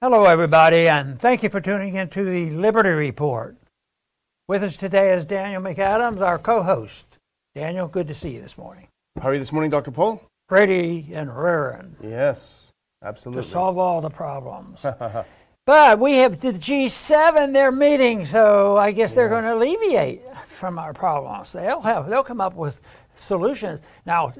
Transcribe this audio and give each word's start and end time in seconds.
Hello, 0.00 0.26
everybody, 0.26 0.88
and 0.88 1.20
thank 1.20 1.42
you 1.42 1.48
for 1.48 1.60
tuning 1.60 1.96
in 1.96 2.08
to 2.10 2.24
the 2.24 2.50
Liberty 2.50 2.90
Report. 2.90 3.56
With 4.46 4.62
us 4.62 4.76
today 4.76 5.12
is 5.12 5.24
Daniel 5.24 5.60
McAdams, 5.60 6.20
our 6.20 6.38
co 6.38 6.62
host. 6.62 7.18
Daniel, 7.56 7.88
good 7.88 8.06
to 8.06 8.14
see 8.14 8.30
you 8.30 8.40
this 8.40 8.56
morning. 8.56 8.86
How 9.20 9.30
are 9.30 9.32
you 9.32 9.40
this 9.40 9.50
morning, 9.50 9.72
Dr. 9.72 9.90
Paul? 9.90 10.22
Pretty 10.48 11.08
and 11.12 11.36
raring. 11.36 11.96
Yes, 12.00 12.70
absolutely. 13.02 13.42
To 13.42 13.48
solve 13.48 13.76
all 13.76 14.00
the 14.00 14.08
problems. 14.08 14.86
but 15.66 15.98
we 15.98 16.18
have 16.18 16.40
the 16.40 16.52
G7, 16.52 17.52
they're 17.52 17.72
meeting, 17.72 18.24
so 18.24 18.76
I 18.76 18.92
guess 18.92 19.14
they're 19.14 19.28
going 19.28 19.42
to 19.42 19.54
alleviate 19.56 20.22
from 20.46 20.78
our 20.78 20.92
problems. 20.92 21.50
They'll, 21.54 21.82
have, 21.82 22.08
they'll 22.08 22.22
come 22.22 22.40
up 22.40 22.54
with 22.54 22.80
solutions. 23.16 23.80
Now, 24.06 24.32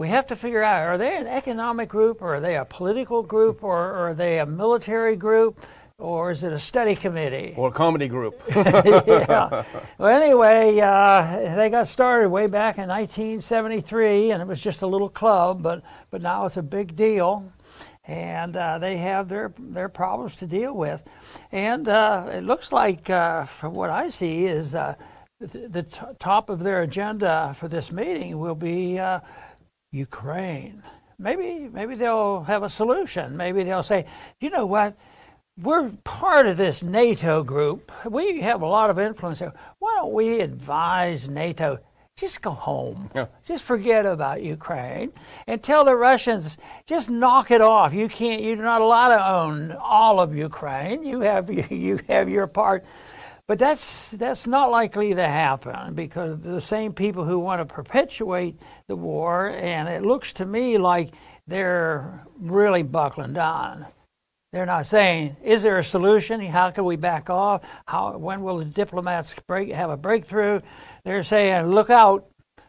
we 0.00 0.08
have 0.08 0.26
to 0.26 0.34
figure 0.34 0.62
out 0.62 0.86
are 0.86 0.96
they 0.96 1.14
an 1.18 1.26
economic 1.26 1.86
group 1.86 2.22
or 2.22 2.36
are 2.36 2.40
they 2.40 2.56
a 2.56 2.64
political 2.64 3.22
group 3.22 3.62
or, 3.62 3.76
or 3.76 4.08
are 4.08 4.14
they 4.14 4.38
a 4.38 4.46
military 4.46 5.14
group 5.14 5.60
or 5.98 6.30
is 6.30 6.42
it 6.42 6.54
a 6.54 6.58
study 6.58 6.96
committee? 6.96 7.52
Or 7.54 7.68
a 7.68 7.70
comedy 7.70 8.08
group. 8.08 8.42
Yeah. 8.56 9.62
Well 9.98 10.22
anyway 10.22 10.80
uh, 10.80 11.54
they 11.54 11.68
got 11.68 11.86
started 11.86 12.30
way 12.30 12.46
back 12.46 12.78
in 12.78 12.88
1973 12.88 14.30
and 14.30 14.40
it 14.40 14.48
was 14.48 14.62
just 14.62 14.80
a 14.80 14.86
little 14.86 15.10
club 15.10 15.62
but 15.62 15.82
but 16.10 16.22
now 16.22 16.46
it's 16.46 16.56
a 16.56 16.62
big 16.62 16.96
deal. 16.96 17.52
And 18.06 18.56
uh, 18.56 18.78
they 18.78 18.96
have 18.96 19.28
their 19.28 19.52
their 19.58 19.90
problems 19.90 20.34
to 20.36 20.46
deal 20.46 20.72
with. 20.72 21.04
And 21.52 21.86
uh, 21.86 22.26
it 22.30 22.42
looks 22.42 22.72
like 22.72 23.10
uh, 23.10 23.44
from 23.44 23.74
what 23.74 23.90
i 23.90 24.08
see 24.08 24.46
is 24.46 24.74
uh, 24.74 24.94
the, 25.40 25.68
the 25.68 25.82
t- 25.82 26.00
top 26.18 26.48
of 26.48 26.60
their 26.60 26.80
agenda 26.82 27.54
for 27.58 27.68
this 27.68 27.92
meeting 27.92 28.38
will 28.38 28.54
be 28.54 28.98
uh, 28.98 29.20
Ukraine. 29.90 30.82
Maybe, 31.18 31.68
maybe 31.70 31.94
they'll 31.96 32.42
have 32.44 32.62
a 32.62 32.68
solution. 32.68 33.36
Maybe 33.36 33.62
they'll 33.62 33.82
say, 33.82 34.06
you 34.40 34.50
know 34.50 34.66
what? 34.66 34.96
We're 35.58 35.90
part 36.04 36.46
of 36.46 36.56
this 36.56 36.82
NATO 36.82 37.42
group. 37.42 37.92
We 38.08 38.40
have 38.40 38.62
a 38.62 38.66
lot 38.66 38.88
of 38.88 38.98
influence 38.98 39.40
here. 39.40 39.52
Why 39.78 39.96
don't 39.96 40.14
we 40.14 40.40
advise 40.40 41.28
NATO? 41.28 41.78
Just 42.16 42.40
go 42.42 42.50
home. 42.50 43.10
Yeah. 43.14 43.26
Just 43.44 43.64
forget 43.64 44.06
about 44.06 44.42
Ukraine 44.42 45.12
and 45.46 45.62
tell 45.62 45.84
the 45.84 45.94
Russians 45.94 46.58
just 46.86 47.10
knock 47.10 47.50
it 47.50 47.60
off. 47.60 47.92
You 47.92 48.08
can't. 48.08 48.42
You're 48.42 48.56
not 48.56 48.82
allowed 48.82 49.16
to 49.16 49.30
own 49.30 49.72
all 49.72 50.20
of 50.20 50.34
Ukraine. 50.34 51.02
You 51.02 51.20
have 51.20 51.50
you 51.72 52.00
have 52.08 52.28
your 52.28 52.46
part. 52.46 52.84
But 53.50 53.58
that's 53.58 54.12
that's 54.12 54.46
not 54.46 54.70
likely 54.70 55.12
to 55.12 55.26
happen 55.26 55.94
because 55.94 56.38
the 56.38 56.60
same 56.60 56.92
people 56.92 57.24
who 57.24 57.40
want 57.40 57.58
to 57.58 57.64
perpetuate 57.64 58.56
the 58.86 58.94
war, 58.94 59.48
and 59.48 59.88
it 59.88 60.02
looks 60.02 60.32
to 60.34 60.46
me 60.46 60.78
like 60.78 61.14
they're 61.48 62.24
really 62.38 62.84
buckling 62.84 63.32
down. 63.32 63.86
They're 64.52 64.66
not 64.66 64.86
saying, 64.86 65.36
"Is 65.42 65.64
there 65.64 65.78
a 65.78 65.82
solution? 65.82 66.40
How 66.42 66.70
can 66.70 66.84
we 66.84 66.94
back 66.94 67.28
off? 67.28 67.64
How 67.86 68.16
when 68.16 68.42
will 68.42 68.58
the 68.58 68.66
diplomats 68.66 69.34
break 69.48 69.72
have 69.72 69.90
a 69.90 69.96
breakthrough?" 69.96 70.60
They're 71.02 71.24
saying, 71.24 71.66
"Look 71.74 71.90
out! 71.90 72.28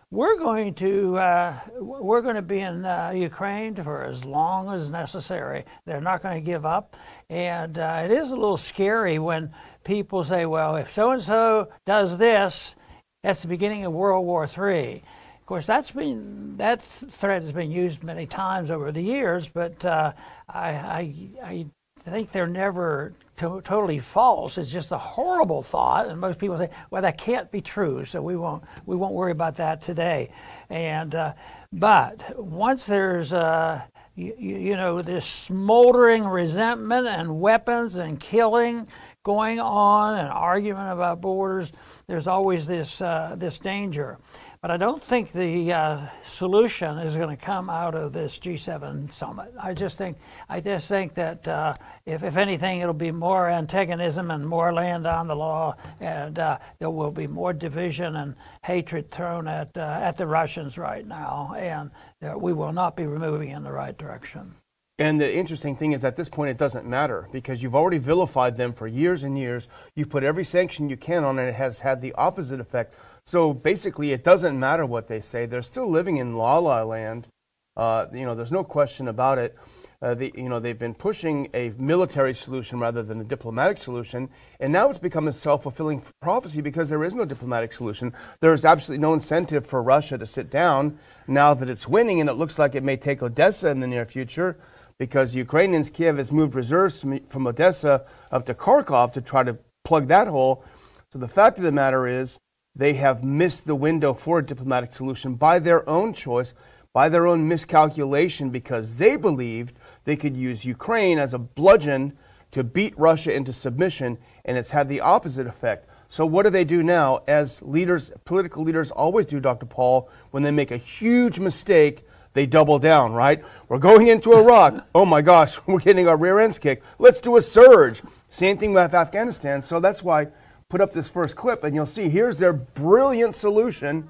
We're 0.10 0.40
going 0.40 0.74
to 0.74 1.16
uh, 1.20 1.60
we're 1.80 2.24
going 2.24 2.38
to 2.38 2.42
be 2.42 2.60
in 2.60 2.86
uh, 2.86 3.12
Ukraine 3.14 3.76
for 3.76 4.04
as 4.04 4.26
long 4.26 4.74
as 4.74 4.90
necessary. 4.90 5.64
They're 5.86 6.02
not 6.02 6.24
going 6.24 6.44
to 6.44 6.46
give 6.46 6.66
up, 6.66 6.98
and 7.30 7.78
uh, 7.78 8.02
it 8.04 8.10
is 8.10 8.32
a 8.32 8.36
little 8.36 8.58
scary 8.58 9.20
when." 9.20 9.54
People 9.84 10.24
say, 10.24 10.46
well, 10.46 10.76
if 10.76 10.92
so 10.92 11.12
and 11.12 11.22
so 11.22 11.70
does 11.86 12.18
this, 12.18 12.76
that's 13.24 13.42
the 13.42 13.48
beginning 13.48 13.86
of 13.86 13.94
World 13.94 14.26
War 14.26 14.46
III. 14.46 15.04
Of 15.40 15.46
course, 15.46 15.66
that's 15.66 15.92
been 15.92 16.58
that 16.58 16.82
threat 16.82 17.42
has 17.42 17.52
been 17.52 17.72
used 17.72 18.04
many 18.04 18.26
times 18.26 18.72
over 18.72 18.92
the 18.92 19.02
years, 19.02 19.48
but 19.48 19.84
uh, 19.84 20.14
I, 20.48 20.70
I, 20.72 21.66
I 22.06 22.10
think 22.10 22.32
they're 22.32 22.48
never 22.48 23.14
to- 23.38 23.62
totally 23.62 24.00
false. 24.00 24.58
It's 24.58 24.72
just 24.72 24.92
a 24.92 24.98
horrible 24.98 25.62
thought, 25.62 26.08
and 26.08 26.20
most 26.20 26.40
people 26.40 26.58
say, 26.58 26.70
"Well, 26.90 27.02
that 27.02 27.18
can't 27.18 27.52
be 27.52 27.62
true," 27.62 28.06
so 28.06 28.22
we 28.22 28.36
won't 28.36 28.64
we 28.86 28.96
won't 28.96 29.14
worry 29.14 29.32
about 29.32 29.58
that 29.58 29.82
today. 29.82 30.32
And 30.70 31.14
uh, 31.14 31.34
but 31.74 32.40
once 32.40 32.86
there's 32.86 33.34
uh, 33.34 33.82
you, 34.16 34.36
you 34.38 34.76
know 34.76 35.02
this 35.02 35.26
smoldering 35.26 36.26
resentment 36.26 37.08
and 37.08 37.40
weapons 37.40 37.98
and 37.98 38.20
killing 38.20 38.88
going 39.24 39.60
on, 39.60 40.18
an 40.18 40.32
argument 40.32 40.92
about 40.92 41.22
borders, 41.22 41.72
there's 42.08 42.26
always 42.26 42.66
this, 42.66 43.02
uh, 43.02 43.36
this 43.38 43.60
danger. 43.60 44.18
But 44.62 44.72
I 44.72 44.78
don't 44.78 45.02
think 45.02 45.32
the 45.32 45.74
uh, 45.74 46.08
solution 46.24 46.98
is 47.00 47.18
going 47.18 47.30
to 47.30 47.36
come 47.36 47.70
out 47.70 47.94
of 47.94 48.14
this 48.14 48.40
G7 48.40 49.14
summit. 49.14 49.54
I 49.62 49.74
just 49.74 49.98
think, 49.98 50.18
I 50.50 50.60
just 50.60 50.88
think 50.88 51.14
that 51.16 51.48
uh, 51.48 51.76
if, 52.06 52.24
if 52.24 52.38
anything, 52.38 52.80
it'll 52.80 52.94
be 52.94 53.12
more 53.12 53.48
antagonism 53.48 54.32
and 54.32 54.48
more 54.48 54.74
land 54.74 55.06
on 55.06 55.28
the 55.28 55.36
law, 55.36 55.76
and 56.00 56.38
uh, 56.40 56.58
there 56.80 56.90
will 56.90 57.12
be 57.12 57.28
more 57.28 57.54
division 57.54 58.16
and 58.16 58.36
hatred 58.64 59.12
thrown 59.12 59.48
at 59.48 59.76
uh, 59.78 60.00
at 60.02 60.18
the 60.18 60.28
Russians 60.28 60.78
right 60.78 61.08
now, 61.08 61.56
and 61.58 61.92
we 62.40 62.54
will 62.54 62.74
not 62.74 62.96
be 62.96 63.06
moving 63.06 63.50
in 63.50 63.64
the 63.64 63.72
right 63.72 63.98
direction. 63.98 64.56
And 65.02 65.20
the 65.20 65.36
interesting 65.36 65.76
thing 65.76 65.94
is, 65.94 66.04
at 66.04 66.16
this 66.16 66.30
point, 66.30 66.52
it 66.52 66.60
doesn't 66.60 66.86
matter 66.86 67.28
because 67.32 67.64
you've 67.64 67.74
already 67.74 67.98
vilified 67.98 68.56
them 68.56 68.72
for 68.72 68.86
years 68.86 69.24
and 69.24 69.36
years. 69.36 69.68
You've 69.96 70.12
put 70.12 70.24
every 70.24 70.44
sanction 70.44 70.90
you 70.90 70.96
can 70.96 71.24
on 71.24 71.40
it. 71.40 71.48
It 71.48 71.56
has 71.56 71.80
had 71.80 72.02
the 72.02 72.14
opposite 72.14 72.60
effect. 72.60 72.94
So 73.26 73.52
basically, 73.52 74.12
it 74.12 74.24
doesn't 74.24 74.60
matter 74.60 74.86
what 74.86 75.08
they 75.08 75.20
say. 75.20 75.48
They're 75.48 75.64
still 75.64 75.90
living 75.90 76.18
in 76.18 76.36
la 76.36 76.60
la 76.60 76.84
land. 76.84 77.30
Uh, 77.76 78.06
you 78.14 78.26
know, 78.26 78.36
there's 78.36 78.52
no 78.52 78.64
question 78.64 79.08
about 79.08 79.40
it. 79.40 79.58
Uh, 80.04 80.14
the, 80.14 80.32
you 80.36 80.50
know, 80.50 80.60
they've 80.60 80.78
been 80.78 80.94
pushing 80.94 81.50
a 81.56 81.74
military 81.80 82.36
solution 82.36 82.80
rather 82.80 83.02
than 83.02 83.22
a 83.22 83.24
diplomatic 83.24 83.80
solution, 83.80 84.30
and 84.60 84.72
now 84.72 84.88
it's 84.88 85.00
become 85.00 85.28
a 85.28 85.32
self-fulfilling 85.32 86.04
prophecy 86.22 86.62
because 86.62 86.90
there 86.90 87.04
is 87.04 87.16
no 87.16 87.26
diplomatic 87.26 87.74
solution. 87.74 88.14
There 88.40 88.54
is 88.54 88.66
absolutely 88.66 89.02
no 89.02 89.14
incentive 89.14 89.66
for 89.66 89.82
Russia 89.82 90.20
to 90.20 90.26
sit 90.28 90.52
down 90.52 91.00
now 91.28 91.56
that 91.56 91.70
it's 91.70 91.88
winning, 91.88 92.20
and 92.20 92.30
it 92.30 92.34
looks 92.34 92.60
like 92.60 92.76
it 92.76 92.84
may 92.84 92.98
take 92.98 93.24
Odessa 93.24 93.70
in 93.70 93.80
the 93.80 93.88
near 93.88 94.06
future 94.06 94.58
because 95.02 95.34
Ukrainians, 95.34 95.90
Kiev 95.90 96.18
has 96.18 96.32
moved 96.32 96.54
reserves 96.54 97.04
from 97.28 97.48
Odessa 97.48 98.06
up 98.32 98.46
to 98.46 98.54
Kharkov 98.54 99.14
to 99.14 99.20
try 99.20 99.42
to 99.42 99.58
plug 99.84 100.08
that 100.10 100.28
hole. 100.28 100.64
So 101.12 101.18
the 101.18 101.28
fact 101.28 101.58
of 101.58 101.64
the 101.64 101.72
matter 101.72 102.06
is, 102.06 102.38
they 102.76 102.94
have 102.94 103.24
missed 103.24 103.66
the 103.66 103.74
window 103.74 104.14
for 104.14 104.38
a 104.38 104.46
diplomatic 104.46 104.94
solution 104.94 105.34
by 105.34 105.58
their 105.58 105.90
own 105.90 106.14
choice, 106.14 106.54
by 106.94 107.10
their 107.10 107.26
own 107.26 107.48
miscalculation, 107.48 108.52
because 108.52 108.98
they 108.98 109.16
believed 109.16 109.76
they 110.04 110.16
could 110.16 110.38
use 110.38 110.66
Ukraine 110.66 111.18
as 111.18 111.34
a 111.34 111.40
bludgeon 111.40 112.16
to 112.52 112.64
beat 112.64 112.94
Russia 112.96 113.34
into 113.34 113.54
submission, 113.54 114.20
and 114.46 114.56
it's 114.56 114.70
had 114.70 114.88
the 114.88 115.02
opposite 115.02 115.48
effect. 115.48 115.90
So, 116.10 116.28
what 116.28 116.44
do 116.44 116.52
they 116.52 116.64
do 116.64 116.84
now? 116.84 117.24
As 117.28 117.60
leaders, 117.64 118.12
political 118.24 118.64
leaders 118.64 118.92
always 118.92 119.26
do, 119.26 119.40
Dr. 119.40 119.66
Paul, 119.66 120.12
when 120.30 120.44
they 120.44 120.52
make 120.52 120.70
a 120.70 120.78
huge 120.78 121.40
mistake, 121.40 122.06
they 122.34 122.46
double 122.46 122.80
down, 122.80 123.14
right? 123.14 123.44
We're 123.68 123.80
going 123.80 124.08
into 124.08 124.34
Iraq. 124.34 124.88
oh 124.96 125.06
my 125.06 125.22
gosh, 125.22 125.58
we're 125.68 125.80
getting 125.80 126.08
our 126.08 126.18
rear 126.18 126.40
ends 126.40 126.60
kicked. 126.60 126.86
Let's 127.00 127.20
do 127.20 127.38
a 127.38 127.42
surge. 127.42 128.02
Same 128.30 128.58
thing 128.58 128.74
with 128.74 128.94
Afghanistan. 128.94 129.62
So 129.62 129.80
that's 129.80 130.04
why 130.04 130.22
I 130.22 130.28
put 130.70 130.82
up 130.82 130.94
this 130.94 131.10
first 131.10 131.36
clip, 131.36 131.64
and 131.64 131.76
you'll 131.76 131.86
see 131.86 132.10
here's 132.10 132.38
their 132.38 132.54
brilliant 132.54 133.36
solution. 133.36 134.10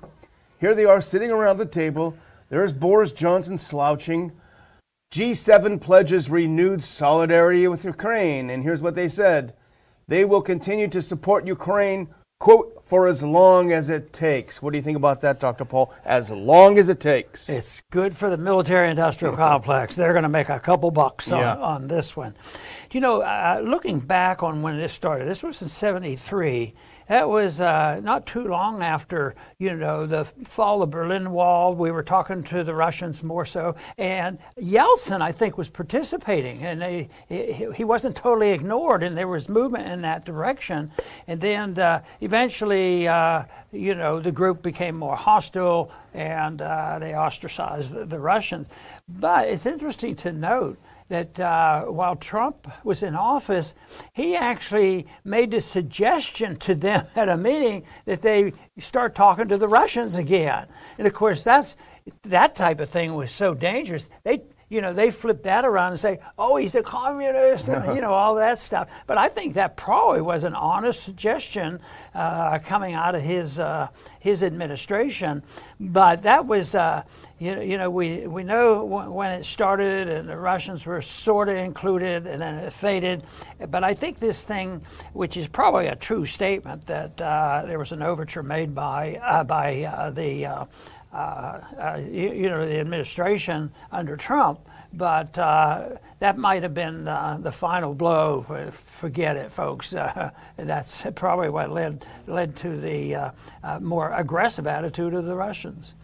Here 0.59 0.75
they 0.75 0.85
are 0.85 1.01
sitting 1.01 1.31
around 1.31 1.57
the 1.57 1.65
table. 1.65 2.15
There's 2.49 2.71
Boris 2.71 3.11
Johnson 3.11 3.57
slouching. 3.57 4.31
G7 5.11 5.81
pledges 5.81 6.29
renewed 6.29 6.83
solidarity 6.83 7.67
with 7.67 7.83
Ukraine. 7.83 8.49
And 8.49 8.63
here's 8.63 8.81
what 8.81 8.95
they 8.95 9.09
said 9.09 9.53
they 10.07 10.25
will 10.25 10.41
continue 10.41 10.87
to 10.89 11.01
support 11.01 11.47
Ukraine 11.47 12.09
quote, 12.41 12.80
for 12.91 13.07
as 13.07 13.23
long 13.23 13.71
as 13.71 13.89
it 13.89 14.11
takes. 14.11 14.61
What 14.61 14.73
do 14.73 14.77
you 14.77 14.81
think 14.83 14.97
about 14.97 15.21
that, 15.21 15.39
Dr. 15.39 15.63
Paul? 15.63 15.93
As 16.03 16.29
long 16.29 16.77
as 16.77 16.89
it 16.89 16.99
takes. 16.99 17.47
It's 17.47 17.83
good 17.89 18.17
for 18.17 18.29
the 18.29 18.35
military 18.35 18.89
industrial 18.89 19.37
complex. 19.37 19.95
They're 19.95 20.11
going 20.11 20.23
to 20.23 20.27
make 20.29 20.49
a 20.49 20.59
couple 20.59 20.91
bucks 20.91 21.31
on, 21.31 21.39
yeah. 21.39 21.55
on 21.55 21.87
this 21.87 22.17
one. 22.17 22.35
You 22.91 22.99
know, 22.99 23.21
uh, 23.21 23.61
looking 23.63 23.99
back 23.99 24.43
on 24.43 24.61
when 24.61 24.75
this 24.75 24.91
started, 24.91 25.25
this 25.25 25.41
was 25.41 25.61
in 25.61 25.69
73. 25.69 26.73
That 27.11 27.27
was 27.27 27.59
uh, 27.59 27.99
not 28.01 28.25
too 28.25 28.45
long 28.45 28.81
after, 28.81 29.35
you 29.57 29.75
know, 29.75 30.05
the 30.05 30.23
fall 30.45 30.81
of 30.81 30.91
Berlin 30.91 31.31
Wall. 31.31 31.75
We 31.75 31.91
were 31.91 32.03
talking 32.03 32.41
to 32.43 32.63
the 32.63 32.73
Russians 32.73 33.21
more 33.21 33.43
so, 33.43 33.75
and 33.97 34.39
Yeltsin, 34.57 35.19
I 35.19 35.33
think, 35.33 35.57
was 35.57 35.67
participating, 35.67 36.63
and 36.63 37.09
he 37.27 37.83
wasn't 37.83 38.15
totally 38.15 38.51
ignored, 38.51 39.03
and 39.03 39.17
there 39.17 39.27
was 39.27 39.49
movement 39.49 39.89
in 39.89 40.03
that 40.03 40.23
direction. 40.23 40.89
And 41.27 41.41
then 41.41 41.77
uh, 41.77 42.01
eventually, 42.21 43.09
uh, 43.09 43.43
you 43.73 43.93
know, 43.93 44.21
the 44.21 44.31
group 44.31 44.61
became 44.61 44.97
more 44.97 45.17
hostile, 45.17 45.91
and 46.13 46.61
uh, 46.61 46.97
they 46.99 47.13
ostracized 47.13 47.91
the, 47.93 48.05
the 48.05 48.19
Russians. 48.19 48.67
But 49.09 49.49
it's 49.49 49.65
interesting 49.65 50.15
to 50.15 50.31
note 50.31 50.79
that 51.11 51.37
uh, 51.41 51.83
while 51.83 52.15
Trump 52.15 52.69
was 52.85 53.03
in 53.03 53.15
office, 53.15 53.73
he 54.13 54.33
actually 54.33 55.05
made 55.25 55.53
a 55.53 55.59
suggestion 55.59 56.55
to 56.55 56.73
them 56.73 57.05
at 57.17 57.27
a 57.27 57.35
meeting 57.35 57.83
that 58.05 58.21
they 58.21 58.53
start 58.79 59.13
talking 59.13 59.49
to 59.49 59.57
the 59.57 59.67
Russians 59.67 60.15
again. 60.15 60.67
And 60.97 61.05
of 61.05 61.13
course, 61.13 61.43
that's 61.43 61.75
that 62.23 62.55
type 62.55 62.79
of 62.79 62.89
thing 62.89 63.13
was 63.13 63.29
so 63.29 63.53
dangerous. 63.53 64.09
They 64.23 64.43
you 64.71 64.79
know, 64.79 64.93
they 64.93 65.11
flip 65.11 65.43
that 65.43 65.65
around 65.65 65.91
and 65.91 65.99
say, 65.99 66.19
oh, 66.39 66.55
he's 66.55 66.75
a 66.75 66.81
communist, 66.81 67.67
and, 67.67 67.93
you 67.93 68.01
know, 68.01 68.13
all 68.13 68.35
that 68.35 68.57
stuff. 68.57 68.87
But 69.05 69.17
I 69.17 69.27
think 69.27 69.55
that 69.55 69.75
probably 69.75 70.21
was 70.21 70.45
an 70.45 70.55
honest 70.55 71.03
suggestion 71.03 71.81
uh, 72.15 72.57
coming 72.59 72.93
out 72.93 73.13
of 73.13 73.21
his, 73.21 73.59
uh, 73.59 73.89
his 74.21 74.43
administration. 74.43 75.43
But 75.77 76.21
that 76.21 76.45
was, 76.45 76.73
uh, 76.73 77.03
you, 77.37 77.53
know, 77.53 77.61
you 77.61 77.77
know, 77.77 77.89
we, 77.89 78.25
we 78.27 78.45
know 78.45 78.85
when 78.85 79.31
it 79.31 79.43
started 79.43 80.07
and 80.07 80.29
the 80.29 80.37
Russians 80.37 80.85
were 80.85 81.01
sort 81.01 81.49
of 81.49 81.57
included 81.57 82.25
and 82.25 82.41
then 82.41 82.55
it 82.55 82.71
faded. 82.71 83.23
But 83.69 83.83
I 83.83 83.93
think 83.93 84.19
this 84.19 84.43
thing, 84.43 84.83
which 85.11 85.35
is 85.35 85.49
probably 85.49 85.87
a 85.87 85.97
true 85.97 86.25
statement, 86.25 86.87
that 86.87 87.19
uh, 87.19 87.65
there 87.67 87.77
was 87.77 87.91
an 87.91 88.01
overture 88.01 88.41
made 88.41 88.73
by, 88.73 89.19
uh, 89.21 89.43
by 89.43 89.83
uh, 89.83 90.11
the 90.11 90.67
Uh, 91.13 91.59
uh, 91.77 92.01
you, 92.09 92.31
you, 92.31 92.49
know, 92.49 92.65
the 92.65 92.79
administration 92.79 93.69
under 93.91 94.15
Trump, 94.15 94.59
but 94.93 95.37
uh, 95.37 95.89
that 96.19 96.37
might 96.37 96.63
have 96.63 96.73
been 96.73 97.03
the 97.03 97.51
final 97.53 97.93
blow. 97.93 98.43
Forget 98.71 99.37
it, 99.37 99.51
folks. 99.51 99.93
Uh, 100.11 100.31
that's 100.57 101.03
probably 101.15 101.49
what 101.49 101.71
led 101.71 102.05
led 102.27 102.55
to 102.55 102.77
the 102.77 103.31
more 103.79 104.11
aggressive 104.13 104.67
attitude 104.67 105.13
of 105.13 105.25
the 105.25 105.35
Russians. 105.35 105.95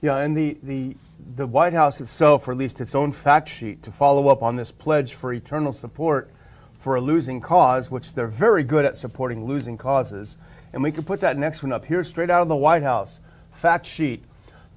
Yeah, 0.00 0.18
and 0.18 0.36
the, 0.36 0.56
the 0.62 0.96
the 1.36 1.46
White 1.46 1.72
House 1.72 2.00
itself 2.00 2.48
released 2.48 2.80
its 2.80 2.94
own 2.94 3.12
fact 3.12 3.48
sheet 3.48 3.82
to 3.82 3.92
follow 3.92 4.28
up 4.28 4.42
on 4.42 4.56
this 4.56 4.70
pledge 4.70 5.14
for 5.14 5.32
eternal 5.32 5.72
support 5.72 6.30
for 6.78 6.96
a 6.96 7.00
losing 7.00 7.40
cause, 7.40 7.90
which 7.90 8.14
they're 8.14 8.26
very 8.28 8.64
good 8.64 8.84
at 8.84 8.96
supporting 8.96 9.44
losing 9.44 9.76
causes. 9.76 10.36
And 10.72 10.82
we 10.82 10.92
can 10.92 11.04
put 11.04 11.20
that 11.20 11.36
next 11.36 11.62
one 11.62 11.72
up 11.72 11.84
here, 11.84 12.04
straight 12.04 12.30
out 12.30 12.42
of 12.42 12.48
the 12.48 12.56
White 12.56 12.82
House. 12.82 13.20
Fact 13.52 13.84
sheet 13.86 14.22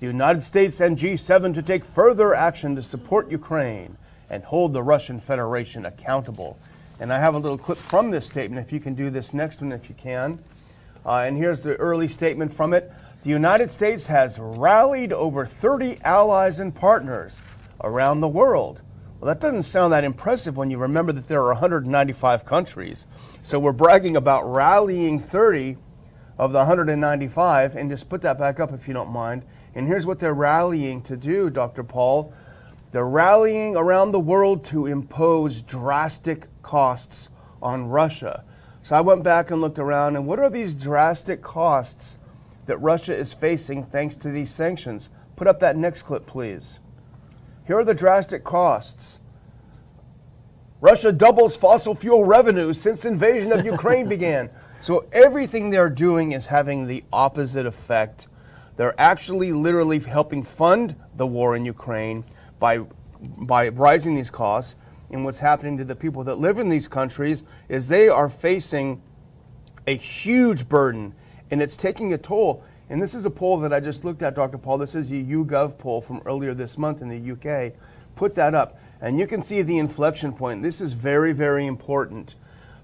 the 0.01 0.07
United 0.07 0.41
States 0.41 0.79
and 0.79 0.97
G7 0.97 1.53
to 1.53 1.61
take 1.61 1.85
further 1.85 2.33
action 2.33 2.75
to 2.75 2.81
support 2.81 3.29
Ukraine 3.29 3.95
and 4.31 4.43
hold 4.43 4.73
the 4.73 4.81
Russian 4.81 5.19
Federation 5.19 5.85
accountable. 5.85 6.57
And 6.99 7.13
I 7.13 7.19
have 7.19 7.35
a 7.35 7.37
little 7.37 7.57
clip 7.57 7.77
from 7.77 8.09
this 8.09 8.25
statement, 8.25 8.65
if 8.65 8.73
you 8.73 8.79
can 8.79 8.95
do 8.95 9.11
this 9.11 9.31
next 9.31 9.61
one, 9.61 9.71
if 9.71 9.89
you 9.89 9.95
can. 9.95 10.39
Uh, 11.05 11.17
and 11.17 11.37
here's 11.37 11.61
the 11.61 11.75
early 11.75 12.07
statement 12.07 12.51
from 12.51 12.73
it. 12.73 12.91
The 13.21 13.29
United 13.29 13.69
States 13.69 14.07
has 14.07 14.39
rallied 14.39 15.13
over 15.13 15.45
30 15.45 15.99
allies 16.03 16.59
and 16.59 16.73
partners 16.73 17.39
around 17.83 18.21
the 18.21 18.27
world. 18.27 18.81
Well, 19.19 19.27
that 19.27 19.39
doesn't 19.39 19.63
sound 19.63 19.93
that 19.93 20.03
impressive 20.03 20.57
when 20.57 20.71
you 20.71 20.79
remember 20.79 21.11
that 21.11 21.27
there 21.27 21.43
are 21.43 21.53
195 21.53 22.43
countries. 22.43 23.05
So 23.43 23.59
we're 23.59 23.71
bragging 23.71 24.17
about 24.17 24.51
rallying 24.51 25.19
30 25.19 25.77
of 26.39 26.53
the 26.53 26.57
195, 26.57 27.75
and 27.75 27.87
just 27.91 28.09
put 28.09 28.23
that 28.23 28.39
back 28.39 28.59
up 28.59 28.73
if 28.73 28.87
you 28.87 28.95
don't 28.95 29.11
mind. 29.11 29.43
And 29.75 29.87
here's 29.87 30.05
what 30.05 30.19
they're 30.19 30.33
rallying 30.33 31.01
to 31.03 31.15
do, 31.15 31.49
Dr. 31.49 31.83
Paul. 31.83 32.33
They're 32.91 33.07
rallying 33.07 33.75
around 33.75 34.11
the 34.11 34.19
world 34.19 34.65
to 34.65 34.85
impose 34.85 35.61
drastic 35.61 36.47
costs 36.61 37.29
on 37.61 37.87
Russia. 37.87 38.43
So 38.83 38.95
I 38.95 39.01
went 39.01 39.23
back 39.23 39.51
and 39.51 39.61
looked 39.61 39.79
around, 39.79 40.15
and 40.15 40.27
what 40.27 40.39
are 40.39 40.49
these 40.49 40.73
drastic 40.73 41.41
costs 41.41 42.17
that 42.65 42.77
Russia 42.79 43.15
is 43.15 43.33
facing 43.33 43.85
thanks 43.85 44.15
to 44.17 44.29
these 44.29 44.51
sanctions? 44.51 45.09
Put 45.35 45.47
up 45.47 45.59
that 45.61 45.77
next 45.77 46.03
clip, 46.03 46.25
please. 46.25 46.79
Here 47.65 47.77
are 47.77 47.85
the 47.85 47.93
drastic 47.93 48.43
costs. 48.43 49.19
Russia 50.81 51.11
doubles 51.11 51.55
fossil 51.55 51.93
fuel 51.93 52.25
revenues 52.25 52.81
since 52.81 53.05
invasion 53.05 53.51
of 53.51 53.63
Ukraine 53.63 54.09
began. 54.09 54.49
So 54.81 55.05
everything 55.13 55.69
they're 55.69 55.89
doing 55.89 56.31
is 56.31 56.47
having 56.47 56.87
the 56.87 57.03
opposite 57.13 57.67
effect 57.67 58.27
they're 58.81 58.99
actually 58.99 59.53
literally 59.53 59.99
helping 59.99 60.41
fund 60.41 60.95
the 61.15 61.27
war 61.27 61.55
in 61.55 61.65
Ukraine 61.65 62.25
by, 62.57 62.79
by 63.21 63.67
rising 63.69 64.15
these 64.15 64.31
costs. 64.31 64.75
And 65.11 65.23
what's 65.23 65.37
happening 65.37 65.77
to 65.77 65.85
the 65.85 65.95
people 65.95 66.23
that 66.23 66.39
live 66.39 66.57
in 66.57 66.67
these 66.67 66.87
countries 66.87 67.43
is 67.69 67.87
they 67.87 68.09
are 68.09 68.27
facing 68.27 68.99
a 69.85 69.95
huge 69.95 70.67
burden 70.67 71.13
and 71.51 71.61
it's 71.61 71.77
taking 71.77 72.13
a 72.13 72.17
toll. 72.17 72.63
And 72.89 72.99
this 72.99 73.13
is 73.13 73.27
a 73.27 73.29
poll 73.29 73.59
that 73.59 73.71
I 73.71 73.79
just 73.79 74.03
looked 74.03 74.23
at, 74.23 74.33
Dr. 74.33 74.57
Paul. 74.57 74.79
This 74.79 74.95
is 74.95 75.11
a 75.11 75.13
YouGov 75.13 75.77
poll 75.77 76.01
from 76.01 76.23
earlier 76.25 76.55
this 76.55 76.75
month 76.75 77.03
in 77.03 77.07
the 77.07 77.33
UK. 77.33 77.73
Put 78.15 78.33
that 78.33 78.55
up. 78.55 78.79
And 78.99 79.19
you 79.19 79.27
can 79.27 79.43
see 79.43 79.61
the 79.61 79.77
inflection 79.77 80.33
point. 80.33 80.63
This 80.63 80.81
is 80.81 80.93
very, 80.93 81.33
very 81.33 81.67
important. 81.67 82.33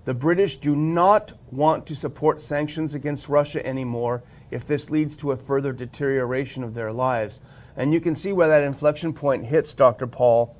The 0.05 0.13
British 0.13 0.57
do 0.57 0.75
not 0.75 1.33
want 1.51 1.87
to 1.87 1.95
support 1.95 2.39
sanctions 2.39 2.93
against 2.93 3.29
Russia 3.29 3.65
anymore 3.65 4.21
if 4.51 4.65
this 4.65 4.89
leads 4.89 5.15
to 5.17 5.31
a 5.31 5.37
further 5.37 5.73
deterioration 5.73 6.63
of 6.63 6.73
their 6.73 6.91
lives. 6.91 7.39
And 7.75 7.93
you 7.93 7.99
can 7.99 8.15
see 8.15 8.33
where 8.33 8.47
that 8.47 8.63
inflection 8.63 9.13
point 9.13 9.45
hits, 9.45 9.73
Dr. 9.73 10.07
Paul, 10.07 10.55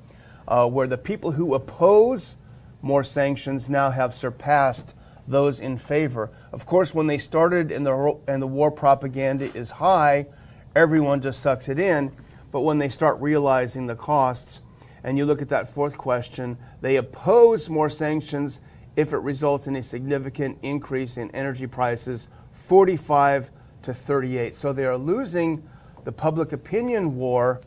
uh, 0.46 0.68
where 0.68 0.86
the 0.86 0.98
people 0.98 1.32
who 1.32 1.54
oppose 1.54 2.36
more 2.80 3.04
sanctions 3.04 3.68
now 3.68 3.90
have 3.90 4.14
surpassed 4.14 4.94
those 5.26 5.60
in 5.60 5.76
favor. 5.76 6.30
Of 6.52 6.64
course, 6.64 6.94
when 6.94 7.06
they 7.06 7.18
started 7.18 7.70
and 7.70 7.84
the, 7.84 8.18
and 8.26 8.40
the 8.40 8.46
war 8.46 8.70
propaganda 8.70 9.54
is 9.56 9.70
high, 9.70 10.26
everyone 10.74 11.20
just 11.20 11.40
sucks 11.40 11.68
it 11.68 11.78
in. 11.78 12.12
But 12.50 12.60
when 12.60 12.78
they 12.78 12.88
start 12.88 13.20
realizing 13.20 13.86
the 13.86 13.94
costs, 13.94 14.60
and 15.04 15.18
you 15.18 15.24
look 15.24 15.42
at 15.42 15.48
that 15.50 15.68
fourth 15.68 15.96
question, 15.96 16.56
they 16.80 16.96
oppose 16.96 17.68
more 17.68 17.90
sanctions 17.90 18.60
if 18.96 19.12
it 19.12 19.18
results 19.18 19.66
in 19.66 19.76
a 19.76 19.82
significant 19.82 20.58
increase 20.62 21.16
in 21.16 21.30
energy 21.32 21.66
prices. 21.66 22.28
45 22.52 23.50
to 23.88 23.94
38. 23.94 24.54
So 24.54 24.72
they 24.72 24.84
are 24.84 24.98
losing 24.98 25.66
the 26.04 26.12
public 26.12 26.52
opinion 26.52 27.16
war 27.16 27.62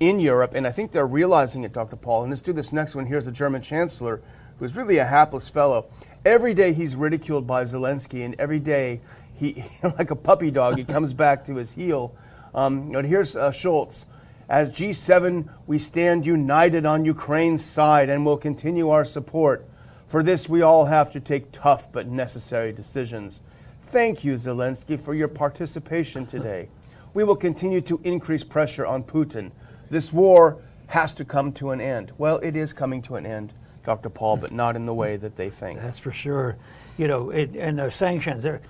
in 0.00 0.18
Europe, 0.18 0.54
and 0.54 0.66
I 0.66 0.72
think 0.72 0.90
they're 0.90 1.06
realizing 1.06 1.62
it, 1.62 1.72
Dr. 1.72 1.94
Paul. 1.94 2.22
And 2.22 2.30
let's 2.30 2.42
do 2.42 2.52
this 2.52 2.72
next 2.72 2.96
one. 2.96 3.06
Here's 3.06 3.24
the 3.24 3.32
German 3.32 3.62
chancellor, 3.62 4.20
who's 4.58 4.74
really 4.74 4.98
a 4.98 5.04
hapless 5.04 5.48
fellow. 5.48 5.86
Every 6.24 6.54
day 6.54 6.72
he's 6.72 6.96
ridiculed 6.96 7.46
by 7.46 7.64
Zelensky, 7.64 8.24
and 8.24 8.34
every 8.36 8.58
day 8.58 9.00
he, 9.34 9.64
like 9.82 10.10
a 10.10 10.16
puppy 10.16 10.50
dog, 10.50 10.76
he 10.76 10.84
comes 10.92 11.12
back 11.12 11.44
to 11.46 11.54
his 11.54 11.70
heel. 11.70 12.12
Um, 12.52 12.92
and 12.94 13.06
here's 13.06 13.36
uh, 13.36 13.50
Scholz. 13.50 14.06
As 14.48 14.70
G7, 14.70 15.48
we 15.68 15.78
stand 15.78 16.26
united 16.26 16.84
on 16.84 17.04
Ukraine's 17.04 17.64
side 17.64 18.08
and 18.08 18.26
will 18.26 18.36
continue 18.36 18.90
our 18.90 19.04
support. 19.04 19.66
For 20.08 20.22
this, 20.22 20.48
we 20.48 20.62
all 20.62 20.86
have 20.86 21.12
to 21.12 21.20
take 21.20 21.52
tough 21.52 21.90
but 21.92 22.08
necessary 22.08 22.72
decisions. 22.72 23.40
Thank 23.88 24.24
you, 24.24 24.34
Zelensky, 24.34 25.00
for 25.00 25.14
your 25.14 25.28
participation 25.28 26.26
today. 26.26 26.68
We 27.14 27.22
will 27.22 27.36
continue 27.36 27.80
to 27.82 28.00
increase 28.02 28.42
pressure 28.42 28.84
on 28.84 29.04
Putin. 29.04 29.52
This 29.88 30.12
war 30.12 30.58
has 30.88 31.14
to 31.14 31.24
come 31.24 31.52
to 31.52 31.70
an 31.70 31.80
end. 31.80 32.12
Well, 32.18 32.38
it 32.38 32.56
is 32.56 32.72
coming 32.72 33.02
to 33.02 33.14
an 33.14 33.24
end, 33.24 33.52
Dr. 33.84 34.10
Paul, 34.10 34.36
but 34.36 34.50
not 34.50 34.74
in 34.74 34.84
the 34.84 34.94
way 34.94 35.16
that 35.16 35.36
they 35.36 35.48
think. 35.48 35.80
That's 35.80 35.98
for 35.98 36.10
sure. 36.10 36.56
You 36.96 37.08
know, 37.08 37.30
it, 37.30 37.56
and 37.56 37.78
the 37.78 37.90
sanctions, 37.90 38.42
they're 38.42 38.60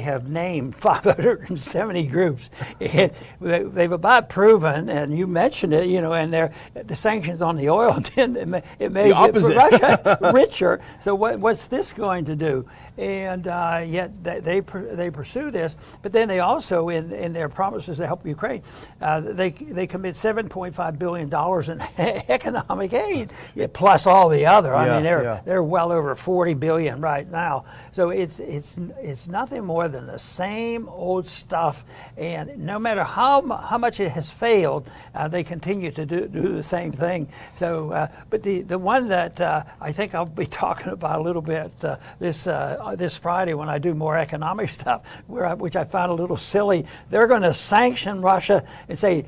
have 0.00 0.28
named 0.28 0.74
570 0.76 2.06
groups. 2.06 2.50
And 2.80 3.12
they've 3.40 3.92
about 3.92 4.28
proven, 4.28 4.88
and 4.88 5.16
you 5.16 5.26
mentioned 5.26 5.74
it, 5.74 5.88
you 5.88 6.00
know, 6.00 6.12
and 6.14 6.32
the 6.32 6.96
sanctions 6.96 7.42
on 7.42 7.56
the 7.56 7.68
oil 7.68 8.00
it 8.16 8.48
may, 8.48 8.62
it 8.78 8.92
may 8.92 9.10
get 9.10 9.34
Russia 9.34 10.18
richer. 10.34 10.80
So 11.02 11.14
what, 11.14 11.38
what's 11.38 11.66
this 11.66 11.92
going 11.92 12.24
to 12.26 12.36
do? 12.36 12.66
And 12.96 13.48
uh, 13.48 13.84
yet 13.86 14.22
they, 14.22 14.40
they, 14.40 14.60
they, 14.60 15.10
pursue 15.10 15.50
this, 15.50 15.76
but 16.02 16.12
then 16.12 16.28
they 16.28 16.40
also, 16.40 16.90
in, 16.90 17.12
in 17.12 17.32
their 17.32 17.48
promises 17.48 17.98
to 17.98 18.06
help 18.06 18.26
Ukraine, 18.26 18.62
uh, 19.00 19.20
they, 19.20 19.50
they 19.50 19.86
commit 19.86 20.16
$7.5 20.16 20.98
billion 20.98 21.32
in 21.70 22.24
economic 22.28 22.92
aid, 22.92 23.30
plus 23.72 24.06
all 24.06 24.28
the 24.28 24.44
other. 24.46 24.74
I 24.74 24.94
mean, 24.94 25.02
they're, 25.02 25.22
yeah. 25.22 25.40
they're 25.44 25.62
well 25.62 25.92
over 25.92 26.14
40 26.14 26.54
billion 26.54 27.00
right 27.00 27.30
now. 27.30 27.59
So 27.92 28.10
it's, 28.10 28.40
it's, 28.40 28.76
it's 28.98 29.28
nothing 29.28 29.64
more 29.64 29.88
than 29.88 30.06
the 30.06 30.18
same 30.18 30.88
old 30.88 31.26
stuff. 31.26 31.84
And 32.16 32.58
no 32.58 32.78
matter 32.78 33.04
how, 33.04 33.46
how 33.46 33.78
much 33.78 34.00
it 34.00 34.10
has 34.12 34.30
failed, 34.30 34.88
uh, 35.14 35.28
they 35.28 35.44
continue 35.44 35.90
to 35.92 36.06
do, 36.06 36.28
do 36.28 36.52
the 36.52 36.62
same 36.62 36.92
thing. 36.92 37.28
So, 37.56 37.90
uh, 37.90 38.08
but 38.28 38.42
the, 38.42 38.62
the 38.62 38.78
one 38.78 39.08
that 39.08 39.40
uh, 39.40 39.64
I 39.80 39.92
think 39.92 40.14
I'll 40.14 40.26
be 40.26 40.46
talking 40.64 40.92
about 40.92 41.20
a 41.20 41.22
little 41.22 41.42
bit 41.42 41.72
uh, 41.84 41.96
this, 42.18 42.46
uh, 42.46 42.94
this 42.98 43.16
Friday 43.16 43.54
when 43.54 43.68
I 43.68 43.78
do 43.78 43.94
more 43.94 44.16
economic 44.16 44.70
stuff, 44.80 45.02
where 45.26 45.46
I, 45.46 45.54
which 45.54 45.76
I 45.76 45.84
found 45.84 46.10
a 46.10 46.14
little 46.14 46.36
silly, 46.36 46.86
they're 47.10 47.26
going 47.26 47.42
to 47.42 47.52
sanction 47.52 48.22
Russia 48.22 48.64
and 48.88 48.98
say, 48.98 49.24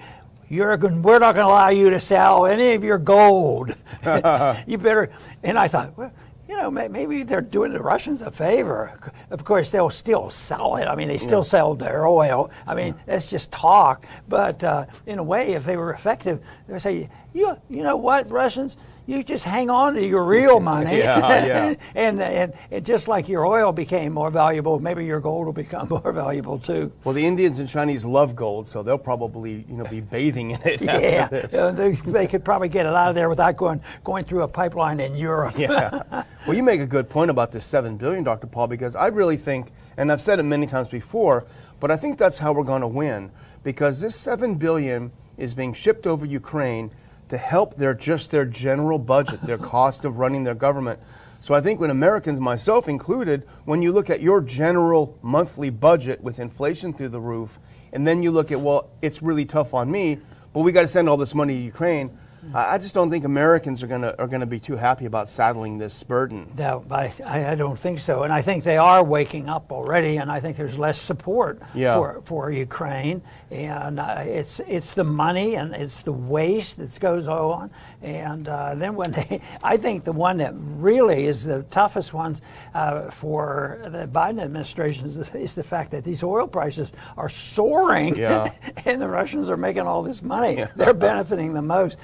you're 0.53 0.77
we're 0.77 1.19
not 1.19 1.35
going 1.35 1.47
to 1.47 1.47
allow 1.47 1.71
you 1.71 1.89
to 1.89 1.99
sell 1.99 2.45
any 2.45 2.73
of 2.73 2.85
your 2.85 2.99
gold. 2.99 3.75
you 4.67 4.77
better. 4.77 5.11
And 5.43 5.59
I 5.59 5.67
thought, 5.67 5.97
well, 5.97 6.13
you 6.53 6.59
know, 6.59 6.71
maybe 6.71 7.23
they're 7.23 7.41
doing 7.41 7.73
the 7.73 7.81
Russians 7.81 8.21
a 8.21 8.31
favor. 8.31 9.11
Of 9.31 9.43
course, 9.43 9.71
they'll 9.71 9.89
still 9.89 10.29
sell 10.29 10.77
it. 10.77 10.85
I 10.85 10.95
mean, 10.95 11.09
they 11.09 11.17
still 11.17 11.39
yeah. 11.39 11.45
sell 11.45 11.75
their 11.75 12.07
oil. 12.07 12.51
I 12.67 12.75
mean, 12.75 12.89
yeah. 12.89 13.03
that's 13.07 13.31
just 13.31 13.51
talk. 13.51 14.05
But 14.29 14.63
uh, 14.63 14.85
in 15.07 15.19
a 15.19 15.23
way, 15.23 15.53
if 15.55 15.65
they 15.65 15.79
were 15.79 15.95
effective, 15.95 16.43
they 16.67 16.75
would 16.75 16.83
say, 16.83 17.09
you, 17.33 17.57
you 17.71 17.83
know 17.83 17.97
what, 17.97 18.31
Russians, 18.31 18.77
you 19.07 19.23
just 19.23 19.45
hang 19.45 19.71
on 19.71 19.95
to 19.95 20.07
your 20.07 20.25
real 20.25 20.61
money. 20.73 20.99
yeah, 20.99 21.45
yeah. 21.45 21.75
and, 21.95 22.21
and, 22.21 22.53
and 22.71 22.87
just 22.87 23.09
like 23.09 23.29
your 23.29 23.47
oil 23.47 23.73
became 23.73 24.13
more 24.13 24.31
valuable, 24.31 24.79
maybe 24.79 25.05
your 25.05 25.21
gold 25.21 25.47
will 25.47 25.53
become 25.53 25.89
more 25.91 26.13
valuable 26.13 26.59
too. 26.59 26.93
Well, 27.05 27.15
the 27.15 27.25
Indians 27.25 27.59
and 27.59 27.69
Chinese 27.69 28.05
love 28.05 28.37
gold, 28.37 28.69
so 28.69 28.83
they'll 28.83 28.99
probably 28.99 29.65
you 29.69 29.75
know 29.77 29.85
be 29.85 30.01
bathing 30.01 30.53
in 30.53 30.61
it. 30.63 30.81
Yeah, 30.81 30.93
after 30.93 31.47
this. 31.47 31.77
they, 31.77 31.93
they 32.11 32.27
could 32.27 32.45
probably 32.45 32.69
get 32.69 32.87
it 32.87 32.95
out 32.95 33.09
of 33.09 33.15
there 33.15 33.29
without 33.29 33.57
going 33.57 33.81
going 34.05 34.25
through 34.25 34.43
a 34.43 34.49
pipeline 34.49 35.01
in 35.01 35.17
Europe. 35.17 35.59
yeah. 35.59 36.25
Well, 36.47 36.57
you 36.57 36.63
make 36.63 36.81
a 36.81 36.87
good 36.87 37.09
point 37.09 37.31
about 37.31 37.53
this 37.53 37.65
seven 37.65 37.97
billion, 37.97 38.25
Dr. 38.25 38.49
Paul, 38.49 38.67
because 38.67 38.97
I 38.97 39.07
really 39.07 39.37
think, 39.37 39.71
and 39.97 40.11
I've 40.11 40.21
said 40.21 40.41
it 40.41 40.43
many 40.43 40.67
times 40.67 40.89
before, 40.89 41.47
but 41.79 41.91
I 41.91 41.97
think 41.97 42.19
that's 42.19 42.39
how 42.39 42.53
we're 42.53 42.65
going 42.65 42.81
to 42.81 42.89
win 42.89 43.31
because 43.63 44.01
this 44.01 44.17
seven 44.17 44.57
billion 44.57 45.13
is 45.37 45.55
being 45.55 45.73
shipped 45.73 46.07
over 46.07 46.27
Ukraine 46.27 46.91
to 47.33 47.39
help 47.39 47.75
their 47.79 47.95
just 47.95 48.31
their 48.31 48.45
general 48.45 48.99
budget, 48.99 49.41
their 49.41 49.57
cost 49.75 50.05
of 50.05 50.19
running 50.19 50.45
their 50.45 50.55
government. 50.55 51.01
So 51.41 51.55
I 51.55 51.63
think 51.63 51.81
when 51.81 51.89
Americans, 51.89 52.39
myself 52.39 52.91
included, 52.91 53.49
when 53.65 53.81
you 53.81 53.91
look 53.91 54.11
at 54.11 54.21
your 54.21 54.43
general 54.43 55.19
monthly 55.23 55.71
budget 55.71 56.23
with 56.23 56.39
inflation 56.39 56.93
through 56.93 57.09
the 57.09 57.21
roof, 57.23 57.59
and 57.95 58.07
then 58.07 58.23
you 58.23 58.31
look 58.31 58.53
at 58.53 58.61
well, 58.61 58.91
it's 59.01 59.23
really 59.23 59.47
tough 59.47 59.73
on 59.73 59.91
me, 59.91 60.19
but 60.53 60.61
we 60.61 60.73
got 60.73 60.83
to 60.83 60.89
send 60.89 61.09
all 61.09 61.17
this 61.17 61.35
money 61.35 61.55
to 61.55 61.61
Ukraine. 61.63 62.09
Hmm. 62.43 62.55
I 62.57 62.75
I 62.75 62.79
just 62.79 62.93
don't 62.93 63.09
think 63.11 63.25
Americans 63.25 63.83
are 63.83 63.87
gonna 63.87 64.15
are 64.19 64.27
gonna 64.27 64.45
be 64.45 64.61
too 64.61 64.77
happy 64.77 65.07
about 65.07 65.31
saddling 65.31 65.79
this 65.79 66.03
burden. 66.03 66.53
No, 66.59 66.85
I, 66.91 67.11
I 67.25 67.55
don't 67.55 67.79
think 67.79 67.99
so. 67.99 68.25
And 68.25 68.33
I 68.33 68.43
think 68.43 68.63
they 68.63 68.77
are 68.77 69.03
waking 69.03 69.49
up 69.49 69.73
already, 69.73 70.19
and 70.19 70.31
I 70.31 70.39
think 70.41 70.59
there's 70.59 70.77
less 70.77 70.99
support 71.01 71.63
Yeah. 71.73 71.97
for, 71.97 72.21
for 72.27 72.51
Ukraine. 72.51 73.23
And 73.53 74.01
uh, 74.01 74.23
it's, 74.25 74.61
it's 74.61 74.95
the 74.95 75.05
money 75.05 75.57
and 75.57 75.75
it's 75.75 76.03
the 76.03 76.13
waste 76.13 76.79
that 76.79 76.99
goes 76.99 77.29
on. 77.29 77.71
And 78.01 78.49
uh, 78.49 78.75
then 78.77 78.95
when 78.95 79.13
they, 79.13 79.43
I 79.63 79.77
think 79.77 80.05
the 80.05 80.13
one 80.13 80.39
that 80.39 80.55
really 80.57 81.27
is 81.27 81.45
the 81.45 81.63
toughest 81.65 82.15
ones 82.15 82.41
uh, 82.75 83.11
for 83.11 83.79
the 83.85 84.09
Biden 84.09 84.41
administration 84.43 85.07
is 85.07 85.17
the, 85.17 85.39
is 85.39 85.55
the 85.55 85.63
fact 85.65 85.91
that 85.91 86.03
these 86.03 86.23
oil 86.23 86.47
prices 86.49 86.93
are 87.19 87.29
soaring, 87.29 88.17
Yeah. 88.17 88.51
and 88.87 89.03
the 89.03 89.09
Russians 89.09 89.51
are 89.51 89.59
making 89.59 89.83
all 89.83 90.03
this 90.03 90.23
money. 90.23 90.65
They're 90.77 90.95
benefiting 90.95 91.53
the 91.53 91.61
most. 91.63 91.99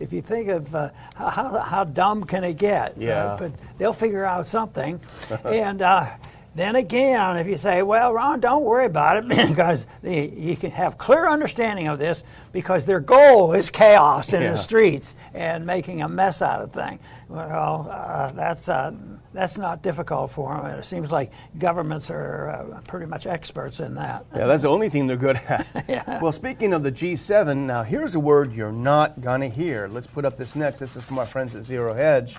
If 0.00 0.14
you 0.14 0.22
think 0.22 0.48
of 0.48 0.74
uh, 0.74 0.90
how, 1.14 1.58
how 1.58 1.84
dumb 1.84 2.24
can 2.24 2.42
it 2.42 2.54
get? 2.54 2.96
Yeah. 2.96 3.24
Uh, 3.34 3.38
but 3.38 3.52
they'll 3.76 3.92
figure 3.92 4.24
out 4.24 4.48
something. 4.48 4.98
and 5.44 5.82
uh, 5.82 6.08
then 6.56 6.74
again, 6.74 7.36
if 7.36 7.46
you 7.46 7.56
say, 7.58 7.82
well, 7.82 8.12
Ron, 8.14 8.40
don't 8.40 8.64
worry 8.64 8.86
about 8.86 9.18
it 9.18 9.28
because 9.48 9.86
the, 10.02 10.26
you 10.34 10.56
can 10.56 10.70
have 10.70 10.96
clear 10.96 11.28
understanding 11.28 11.86
of 11.86 11.98
this 11.98 12.24
because 12.52 12.86
their 12.86 13.00
goal 13.00 13.52
is 13.52 13.68
chaos 13.68 14.32
in 14.32 14.42
Yeah. 14.42 14.52
the 14.52 14.56
streets 14.56 15.16
and 15.34 15.66
making 15.66 16.00
a 16.00 16.08
mess 16.08 16.40
out 16.40 16.62
of 16.62 16.72
things. 16.72 17.00
Well, 17.28 17.88
uh, 17.90 18.32
that's, 18.32 18.68
uh, 18.70 18.92
that's 19.34 19.58
not 19.58 19.82
difficult 19.82 20.30
for 20.30 20.56
them. 20.56 20.64
It 20.66 20.84
seems 20.86 21.10
like 21.10 21.30
governments 21.58 22.10
are 22.10 22.48
uh, 22.48 22.80
pretty 22.88 23.04
much 23.06 23.26
experts 23.26 23.80
in 23.80 23.94
that. 23.96 24.24
Yeah, 24.34 24.46
that's 24.46 24.62
the 24.62 24.70
only 24.70 24.88
thing 24.88 25.06
they're 25.06 25.16
good 25.18 25.36
at. 25.48 25.66
yeah. 25.88 26.20
Well, 26.22 26.32
speaking 26.32 26.72
of 26.72 26.82
the 26.82 26.92
G7, 26.92 27.54
now 27.56 27.82
here's 27.82 28.14
a 28.14 28.20
word 28.20 28.54
you're 28.54 28.72
not 28.72 29.20
gonna 29.20 29.48
hear. 29.50 29.88
Let's 29.88 30.06
put 30.06 30.24
up 30.24 30.38
this 30.38 30.56
next. 30.56 30.78
This 30.78 30.96
is 30.96 31.04
from 31.04 31.18
our 31.18 31.26
friends 31.26 31.54
at 31.54 31.64
Zero 31.64 31.92
Hedge, 31.92 32.36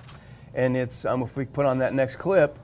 and 0.55 0.75
it's 0.75 1.05
um, 1.05 1.21
if 1.21 1.36
we 1.36 1.45
put 1.45 1.67
on 1.67 1.77
that 1.79 1.93
next 1.93 2.15
clip, 2.15 2.57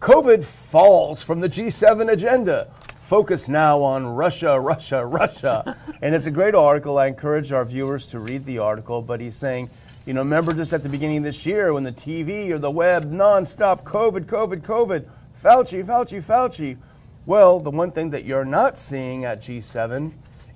COVID 0.00 0.42
falls 0.42 1.22
from 1.22 1.40
the 1.40 1.48
G7 1.48 2.10
agenda. 2.10 2.68
Focus 3.02 3.48
now 3.48 3.82
on 3.82 4.06
Russia, 4.06 4.58
Russia, 4.58 5.04
Russia. 5.06 5.76
and 6.00 6.14
it's 6.14 6.24
a 6.24 6.30
great 6.30 6.54
article. 6.54 6.96
I 6.96 7.06
encourage 7.06 7.52
our 7.52 7.66
viewers 7.66 8.06
to 8.06 8.18
read 8.18 8.46
the 8.46 8.58
article. 8.60 9.02
But 9.02 9.20
he's 9.20 9.36
saying, 9.36 9.68
you 10.06 10.14
know, 10.14 10.22
remember 10.22 10.54
just 10.54 10.72
at 10.72 10.82
the 10.82 10.88
beginning 10.88 11.18
of 11.18 11.24
this 11.24 11.44
year 11.44 11.74
when 11.74 11.84
the 11.84 11.92
TV 11.92 12.50
or 12.50 12.58
the 12.58 12.70
web 12.70 13.12
nonstop 13.12 13.82
COVID, 13.82 14.24
COVID, 14.24 14.62
COVID, 14.62 15.04
Fauci, 15.44 15.84
Fauci, 15.84 16.22
Fauci. 16.22 16.78
Well, 17.26 17.60
the 17.60 17.70
one 17.70 17.90
thing 17.90 18.08
that 18.10 18.24
you're 18.24 18.46
not 18.46 18.78
seeing 18.78 19.26
at 19.26 19.42
G7 19.42 20.12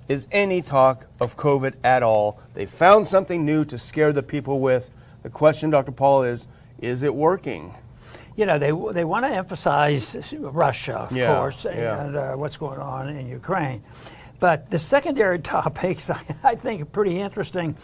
is 0.09 0.25
any 0.31 0.63
talk 0.63 1.05
of 1.19 1.37
COVID 1.37 1.75
at 1.83 2.01
all. 2.01 2.39
They 2.55 2.65
found 2.65 3.05
something 3.05 3.45
new 3.45 3.63
to 3.65 3.77
scare 3.77 4.11
the 4.11 4.23
people 4.23 4.59
with. 4.59 4.89
The 5.21 5.29
question, 5.29 5.69
Dr. 5.69 5.91
Paul, 5.91 6.23
is 6.23 6.47
is 6.79 7.03
it 7.03 7.13
working? 7.13 7.75
You 8.35 8.45
know, 8.45 8.59
they 8.59 8.71
they 8.93 9.05
want 9.05 9.25
to 9.25 9.31
emphasize 9.31 10.33
Russia, 10.39 10.97
of 10.99 11.11
Yeah, 11.15 11.35
course, 11.37 11.65
yeah. 11.65 12.03
and 12.05 12.15
uh, 12.15 12.33
what's 12.33 12.57
going 12.57 12.79
on 12.79 13.09
in 13.09 13.27
Ukraine. 13.27 13.83
But 14.39 14.69
the 14.69 14.79
secondary 14.79 15.39
topics, 15.57 16.09
I, 16.09 16.21
I 16.43 16.55
think, 16.55 16.81
are 16.81 16.85
pretty 16.85 17.19
interesting 17.19 17.75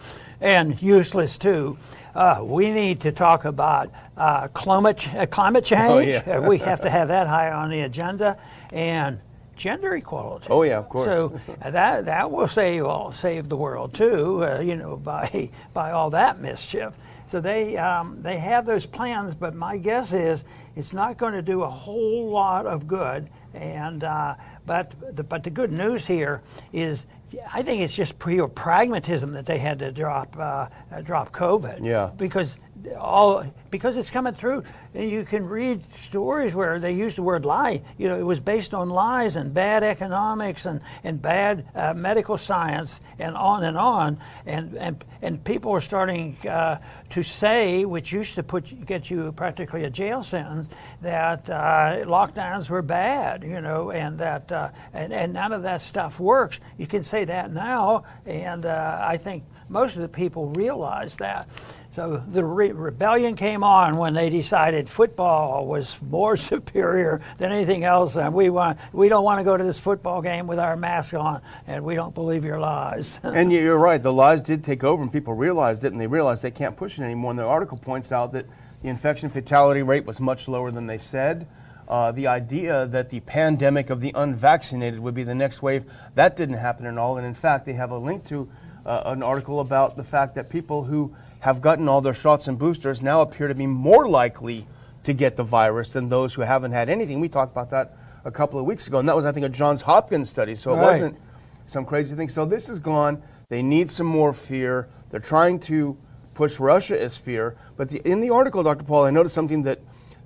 and 0.41 0.81
useless 0.81 1.37
too. 1.37 1.77
Uh, 2.13 2.41
we 2.43 2.71
need 2.71 2.99
to 3.01 3.11
talk 3.11 3.45
about 3.45 3.89
uh, 4.17 4.47
climate 4.49 4.97
ch- 4.97 5.13
uh, 5.13 5.25
climate 5.27 5.63
change. 5.63 6.13
yeah. 6.13 6.37
Uh, 6.39 6.41
we 6.49 6.57
have 6.57 6.81
to 6.81 6.89
have 6.89 7.07
that 7.07 7.27
high 7.27 7.51
on 7.51 7.69
the 7.69 7.81
agenda, 7.81 8.37
and 8.73 9.19
gender 9.55 9.95
equality. 9.95 10.47
Oh, 10.49 10.63
yeah, 10.63 10.79
of 10.79 10.89
course. 10.89 11.05
So 11.05 11.39
uh, 11.61 11.69
that 11.71 12.05
that 12.05 12.29
will 12.31 12.47
save 12.47 12.83
all 12.85 13.13
save 13.13 13.47
the 13.47 13.55
world 13.55 13.93
too. 13.93 14.43
Uh, 14.43 14.59
you 14.59 14.75
know, 14.75 14.97
by 14.97 15.49
by 15.73 15.91
all 15.91 16.09
that 16.09 16.41
mischief. 16.41 16.93
So 17.31 17.39
they 17.39 17.77
um, 17.77 18.21
they 18.21 18.37
have 18.39 18.65
those 18.65 18.85
plans, 18.85 19.33
but 19.33 19.55
my 19.55 19.77
guess 19.77 20.11
is 20.11 20.43
it's 20.75 20.91
not 20.91 21.17
going 21.17 21.31
to 21.31 21.41
do 21.41 21.63
a 21.63 21.69
whole 21.69 22.29
lot 22.29 22.65
of 22.65 22.89
good. 22.89 23.29
And 23.53 24.03
uh, 24.03 24.35
but 24.65 24.91
the, 25.15 25.23
but 25.23 25.41
the 25.41 25.49
good 25.49 25.71
news 25.71 26.05
here 26.05 26.41
is 26.73 27.05
I 27.51 27.63
think 27.63 27.81
it's 27.81 27.95
just 27.95 28.19
pure 28.19 28.47
pragmatism 28.47 29.33
that 29.33 29.45
they 29.45 29.57
had 29.57 29.79
to 29.79 29.91
drop 29.91 30.35
uh, 30.37 30.67
uh, 30.91 31.01
drop 31.01 31.31
COVID. 31.31 31.85
Yeah. 31.85 32.11
Because 32.17 32.57
all 32.99 33.43
because 33.69 33.95
it's 33.97 34.09
coming 34.09 34.33
through, 34.33 34.63
and 34.93 35.09
you 35.09 35.23
can 35.23 35.47
read 35.47 35.81
stories 35.93 36.53
where 36.53 36.79
they 36.79 36.93
use 36.93 37.15
the 37.15 37.23
word 37.23 37.45
lie. 37.45 37.81
You 37.97 38.09
know, 38.09 38.17
it 38.17 38.25
was 38.25 38.39
based 38.39 38.73
on 38.73 38.89
lies 38.89 39.35
and 39.35 39.53
bad 39.53 39.83
economics 39.83 40.65
and 40.65 40.81
and 41.03 41.21
bad 41.21 41.65
uh, 41.75 41.93
medical 41.93 42.37
science 42.37 42.99
and 43.19 43.35
on 43.35 43.63
and 43.63 43.77
on. 43.77 44.19
And 44.45 44.75
and 44.77 45.05
and 45.21 45.43
people 45.43 45.71
are 45.71 45.81
starting 45.81 46.37
uh, 46.47 46.79
to 47.11 47.23
say, 47.23 47.85
which 47.85 48.11
used 48.11 48.35
to 48.35 48.43
put 48.43 48.85
get 48.85 49.09
you 49.09 49.31
practically 49.31 49.83
a 49.83 49.89
jail 49.89 50.23
sentence, 50.23 50.67
that 51.01 51.49
uh, 51.49 52.05
lockdowns 52.05 52.69
were 52.69 52.81
bad. 52.81 53.43
You 53.43 53.61
know, 53.61 53.91
and 53.91 54.19
that 54.19 54.51
uh, 54.51 54.69
and 54.93 55.13
and 55.13 55.33
none 55.33 55.53
of 55.53 55.63
that 55.63 55.81
stuff 55.81 56.19
works. 56.19 56.59
You 56.77 56.87
can 56.87 57.03
say 57.21 57.25
that 57.25 57.53
now, 57.53 58.03
and 58.25 58.65
uh, 58.65 58.97
I 58.99 59.17
think 59.17 59.43
most 59.69 59.95
of 59.95 60.01
the 60.01 60.07
people 60.07 60.47
realize 60.49 61.15
that. 61.17 61.47
So 61.95 62.23
the 62.31 62.43
re- 62.43 62.71
rebellion 62.71 63.35
came 63.35 63.63
on 63.63 63.97
when 63.97 64.13
they 64.15 64.29
decided 64.29 64.89
football 64.89 65.67
was 65.67 65.97
more 66.01 66.35
superior 66.51 67.21
than 67.37 67.51
anything 67.51 67.83
else, 67.83 68.15
and 68.15 68.33
we 68.33 68.49
want 68.49 68.79
we 68.91 69.07
don't 69.07 69.23
want 69.23 69.39
to 69.39 69.43
go 69.43 69.55
to 69.55 69.63
this 69.63 69.79
football 69.79 70.21
game 70.21 70.47
with 70.47 70.57
our 70.57 70.75
mask 70.75 71.13
on, 71.13 71.41
and 71.67 71.83
we 71.83 71.93
don't 71.93 72.15
believe 72.15 72.43
your 72.43 72.59
lies. 72.59 73.19
and 73.23 73.51
you- 73.51 73.61
you're 73.61 73.77
right. 73.77 74.01
The 74.01 74.11
lies 74.13 74.41
did 74.41 74.63
take 74.63 74.83
over, 74.83 75.03
and 75.03 75.11
people 75.13 75.33
realized 75.35 75.83
it, 75.83 75.91
and 75.91 76.01
they 76.01 76.07
realized 76.07 76.41
they 76.41 76.49
can't 76.49 76.75
push 76.75 76.97
it 76.97 77.03
anymore. 77.03 77.31
And 77.31 77.39
the 77.39 77.43
article 77.45 77.77
points 77.77 78.11
out 78.11 78.31
that 78.33 78.47
the 78.81 78.87
infection 78.89 79.29
fatality 79.29 79.83
rate 79.83 80.05
was 80.07 80.19
much 80.19 80.47
lower 80.47 80.71
than 80.71 80.87
they 80.87 80.97
said. 80.97 81.45
Uh, 81.91 82.09
the 82.13 82.25
idea 82.25 82.87
that 82.87 83.09
the 83.09 83.19
pandemic 83.19 83.89
of 83.89 83.99
the 83.99 84.13
unvaccinated 84.15 84.97
would 84.97 85.13
be 85.13 85.23
the 85.23 85.35
next 85.35 85.61
wave 85.61 85.83
that 86.15 86.37
didn't 86.37 86.55
happen 86.55 86.85
at 86.85 86.97
all. 86.97 87.17
And 87.17 87.27
in 87.27 87.33
fact, 87.33 87.65
they 87.65 87.73
have 87.73 87.91
a 87.91 87.97
link 87.97 88.23
to 88.27 88.47
uh, 88.85 89.01
an 89.07 89.21
article 89.21 89.59
about 89.59 89.97
the 89.97 90.03
fact 90.03 90.33
that 90.35 90.49
people 90.49 90.85
who 90.85 91.13
have 91.41 91.59
gotten 91.59 91.89
all 91.89 91.99
their 91.99 92.13
shots 92.13 92.47
and 92.47 92.57
boosters 92.57 93.01
now 93.01 93.19
appear 93.19 93.49
to 93.49 93.53
be 93.55 93.67
more 93.67 94.07
likely 94.07 94.65
to 95.03 95.11
get 95.11 95.35
the 95.35 95.43
virus 95.43 95.91
than 95.91 96.07
those 96.07 96.33
who 96.33 96.43
haven't 96.43 96.71
had 96.71 96.89
anything. 96.89 97.19
We 97.19 97.27
talked 97.27 97.51
about 97.51 97.69
that 97.71 97.97
a 98.23 98.31
couple 98.31 98.57
of 98.57 98.65
weeks 98.65 98.87
ago, 98.87 98.99
and 98.99 99.09
that 99.09 99.15
was, 99.15 99.25
I 99.25 99.33
think, 99.33 99.45
a 99.45 99.49
Johns 99.49 99.81
Hopkins 99.81 100.29
study. 100.29 100.55
So 100.55 100.71
it 100.71 100.77
Right. 100.77 100.91
wasn't 100.91 101.17
some 101.65 101.83
crazy 101.83 102.15
thing. 102.15 102.29
So 102.29 102.45
this 102.45 102.69
is 102.69 102.79
gone. 102.79 103.21
They 103.49 103.61
need 103.61 103.91
some 103.91 104.07
more 104.07 104.31
fear. 104.31 104.87
They're 105.09 105.19
trying 105.19 105.59
to 105.61 105.97
push 106.35 106.57
Russia 106.57 107.01
as 107.01 107.17
fear. 107.17 107.57
But 107.75 107.89
the, 107.89 107.99
in 108.09 108.21
the 108.21 108.29
article, 108.29 108.63
Dr. 108.63 108.85
Paul, 108.85 109.03
I 109.03 109.11
noticed 109.11 109.35
something 109.35 109.63
that, 109.63 109.79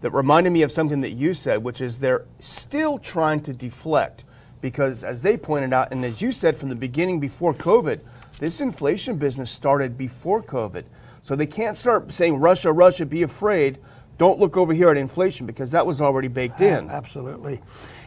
that 0.06 0.12
reminded 0.12 0.54
me 0.54 0.62
of 0.62 0.72
something 0.72 1.02
that 1.02 1.14
you 1.14 1.34
said, 1.34 1.64
which 1.64 1.82
is 1.82 1.98
they're 1.98 2.26
still 2.38 3.00
trying 3.00 3.40
to 3.42 3.52
deflect. 3.52 4.24
Because 4.62 5.04
as 5.04 5.24
they 5.24 5.36
pointed 5.36 5.74
out, 5.74 5.92
and 5.92 6.06
as 6.06 6.22
you 6.22 6.32
said 6.32 6.56
from 6.56 6.70
the 6.70 6.76
beginning 6.76 7.20
before 7.20 7.56
COVID, 7.56 8.02
this 8.38 8.62
inflation 8.62 9.18
business 9.18 9.50
started 9.50 9.98
before 9.98 10.44
COVID. 10.44 10.84
So 11.24 11.36
they 11.36 11.48
can't 11.48 11.76
start 11.76 12.14
saying, 12.14 12.36
Russia, 12.36 12.72
Russia, 12.72 13.04
be 13.04 13.24
afraid. 13.24 13.80
Don't 14.20 14.40
look 14.40 14.58
over 14.58 14.74
here 14.74 14.90
at 14.90 14.98
inflation 14.98 15.48
because 15.48 15.72
that 15.72 15.88
was 15.88 16.02
already 16.02 16.28
baked 16.28 16.62
in. 16.62 16.88
Absolutely. 16.88 17.60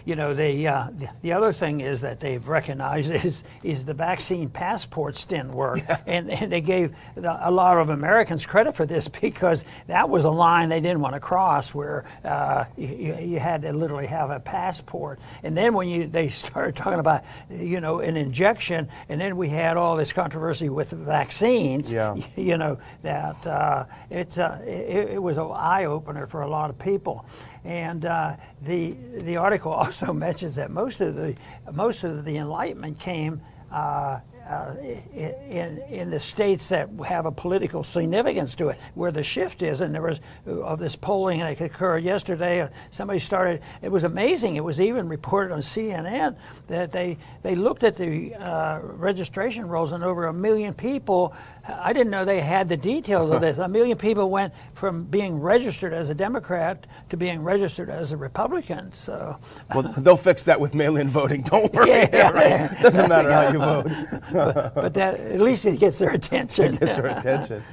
You 0.08 0.16
know, 0.16 0.32
they, 0.32 0.66
uh, 0.66 0.88
the, 0.96 1.10
the 1.20 1.32
other 1.34 1.52
thing 1.52 1.82
is 1.82 2.00
that 2.00 2.18
they've 2.18 2.48
recognized 2.48 3.10
is, 3.10 3.44
is 3.62 3.84
the 3.84 3.92
vaccine 3.92 4.48
passports 4.48 5.22
didn't 5.24 5.52
work. 5.52 5.80
Yeah. 5.80 5.96
And, 6.08 6.30
and 6.30 6.50
they 6.50 6.62
gave 6.62 6.94
the, 7.16 7.38
a 7.46 7.50
lot 7.50 7.76
of 7.76 7.90
Americans 7.90 8.46
credit 8.46 8.74
for 8.74 8.86
this 8.86 9.08
because 9.08 9.62
that 9.88 10.08
was 10.08 10.24
a 10.24 10.30
line 10.30 10.70
they 10.70 10.80
didn't 10.80 11.00
want 11.00 11.14
to 11.14 11.20
cross 11.20 11.74
where 11.74 12.06
uh, 12.24 12.64
you, 12.78 13.14
you, 13.20 13.38
had 13.38 13.60
to 13.62 13.72
literally 13.74 14.06
have 14.06 14.30
a 14.30 14.40
passport. 14.40 15.20
And 15.42 15.54
then 15.54 15.74
when 15.74 15.86
you 15.86 16.06
they 16.06 16.28
started 16.30 16.76
talking 16.76 16.98
about, 16.98 17.24
you 17.50 17.80
know, 17.80 18.00
an 18.00 18.16
injection, 18.16 18.88
and 19.10 19.20
then 19.20 19.36
we 19.36 19.50
had 19.50 19.76
all 19.76 19.96
this 19.96 20.14
controversy 20.14 20.70
with 20.70 20.90
vaccines, 20.90 21.92
yeah. 21.92 22.16
you 22.36 22.56
know, 22.56 22.78
that 23.02 23.46
uh, 23.46 23.84
it's, 24.08 24.38
uh, 24.38 24.62
it, 24.66 25.10
it 25.10 25.22
was 25.22 25.36
an 25.36 25.50
eye 25.52 25.84
opener 25.84 26.26
for 26.26 26.40
a 26.40 26.48
lot 26.48 26.70
of 26.70 26.78
people. 26.78 27.26
And 27.68 28.06
uh, 28.06 28.36
the 28.62 28.96
the 29.12 29.36
article 29.36 29.72
also 29.84 30.12
mentions 30.14 30.54
that 30.54 30.70
most 30.70 31.02
of 31.02 31.14
the 31.14 31.36
most 31.70 32.02
of 32.02 32.24
the 32.24 32.38
Enlightenment 32.38 32.98
came. 32.98 33.42
Uh, 33.70 34.20
uh, 34.48 34.74
in 34.80 35.76
in 35.90 36.10
the 36.10 36.18
states 36.18 36.70
that 36.70 36.88
have 37.06 37.26
a 37.26 37.30
political 37.30 37.84
significance 37.84 38.54
to 38.54 38.68
it, 38.68 38.78
where 38.94 39.12
the 39.12 39.22
shift 39.22 39.60
is. 39.60 39.82
And 39.82 39.94
there 39.94 40.00
was 40.00 40.20
uh, 40.46 40.62
of 40.62 40.78
this 40.78 40.96
polling 40.96 41.40
that 41.40 41.60
occurred 41.60 42.02
yesterday. 42.02 42.62
Uh, 42.62 42.68
somebody 42.90 43.18
started. 43.18 43.60
It 43.82 43.90
was 43.90 44.04
amazing. 44.04 44.56
It 44.56 44.64
was 44.64 44.80
even 44.80 45.06
reported 45.06 45.52
on 45.52 45.60
CNN 45.60 46.34
that 46.68 46.92
they 46.92 47.18
they 47.42 47.56
looked 47.56 47.84
at 47.84 47.98
the 47.98 48.34
uh, 48.36 48.78
registration 48.82 49.68
rolls 49.68 49.92
and 49.92 50.02
over 50.02 50.24
a 50.28 50.32
million 50.32 50.72
people 50.72 51.34
I 51.68 51.92
didn't 51.92 52.10
know 52.10 52.24
they 52.24 52.40
had 52.40 52.68
the 52.68 52.76
details 52.76 53.30
of 53.30 53.40
this. 53.42 53.58
A 53.58 53.68
million 53.68 53.98
people 53.98 54.30
went 54.30 54.54
from 54.78 55.02
being 55.02 55.40
registered 55.40 55.92
as 55.92 56.08
a 56.08 56.14
Democrat 56.14 56.86
to 57.10 57.16
being 57.16 57.42
registered 57.42 57.90
as 57.90 58.12
a 58.12 58.16
Republican. 58.16 58.92
So, 58.94 59.36
well, 59.74 59.92
they'll 59.98 60.16
fix 60.16 60.44
that 60.44 60.60
with 60.60 60.72
mail-in 60.72 61.08
voting. 61.08 61.42
Don't 61.42 61.72
worry. 61.74 61.88
Yeah, 61.88 62.08
yeah, 62.12 62.30
right? 62.30 62.80
Doesn't 62.80 63.08
matter 63.08 63.32
how 63.32 63.50
you 63.50 63.58
vote. 63.58 63.90
but, 64.32 64.74
but, 64.76 64.94
that 64.94 65.18
at 65.18 65.40
least 65.40 65.66
it 65.66 65.80
gets 65.80 65.98
their 65.98 66.10
attention. 66.10 66.74
It 66.74 66.80
gets 66.80 66.94
their 66.94 67.06
attention. 67.06 67.64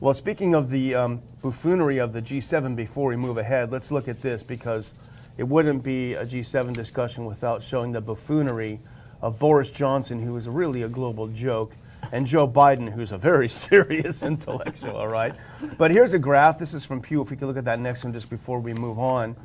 Well, 0.00 0.14
speaking 0.14 0.54
of 0.54 0.70
the 0.70 0.94
um, 0.94 1.22
buffoonery 1.42 1.98
of 1.98 2.14
the 2.14 2.22
G7, 2.22 2.74
before 2.74 3.10
we 3.10 3.16
move 3.16 3.36
ahead, 3.36 3.70
let's 3.70 3.90
look 3.90 4.08
at 4.08 4.22
this 4.22 4.42
because 4.42 4.94
it 5.36 5.44
wouldn't 5.44 5.82
be 5.82 6.14
a 6.14 6.24
G7 6.24 6.72
discussion 6.72 7.26
without 7.26 7.62
showing 7.62 7.92
the 7.92 8.00
buffoonery 8.00 8.80
of 9.20 9.38
Boris 9.38 9.70
Johnson, 9.70 10.22
who 10.22 10.34
is 10.38 10.48
really 10.48 10.82
a 10.82 10.88
global 10.88 11.28
joke 11.28 11.72
and 12.12 12.26
Joe 12.26 12.48
Biden, 12.48 12.90
who's 12.90 13.12
a 13.12 13.18
very 13.18 13.48
serious 13.68 14.22
intellectual, 14.22 14.96
all 14.96 15.08
right? 15.08 15.34
But 15.78 15.90
here's 15.90 16.14
a 16.14 16.18
graph. 16.18 16.58
This 16.58 16.74
is 16.74 16.84
from 16.84 17.00
Pew. 17.00 17.22
If 17.22 17.30
we 17.30 17.36
could 17.36 17.48
look 17.48 17.56
at 17.56 17.64
that 17.64 17.80
next 17.80 18.04
one 18.04 18.12
just 18.12 18.30
before 18.30 18.60
we 18.60 18.74
move 18.74 18.98
on. 18.98 19.36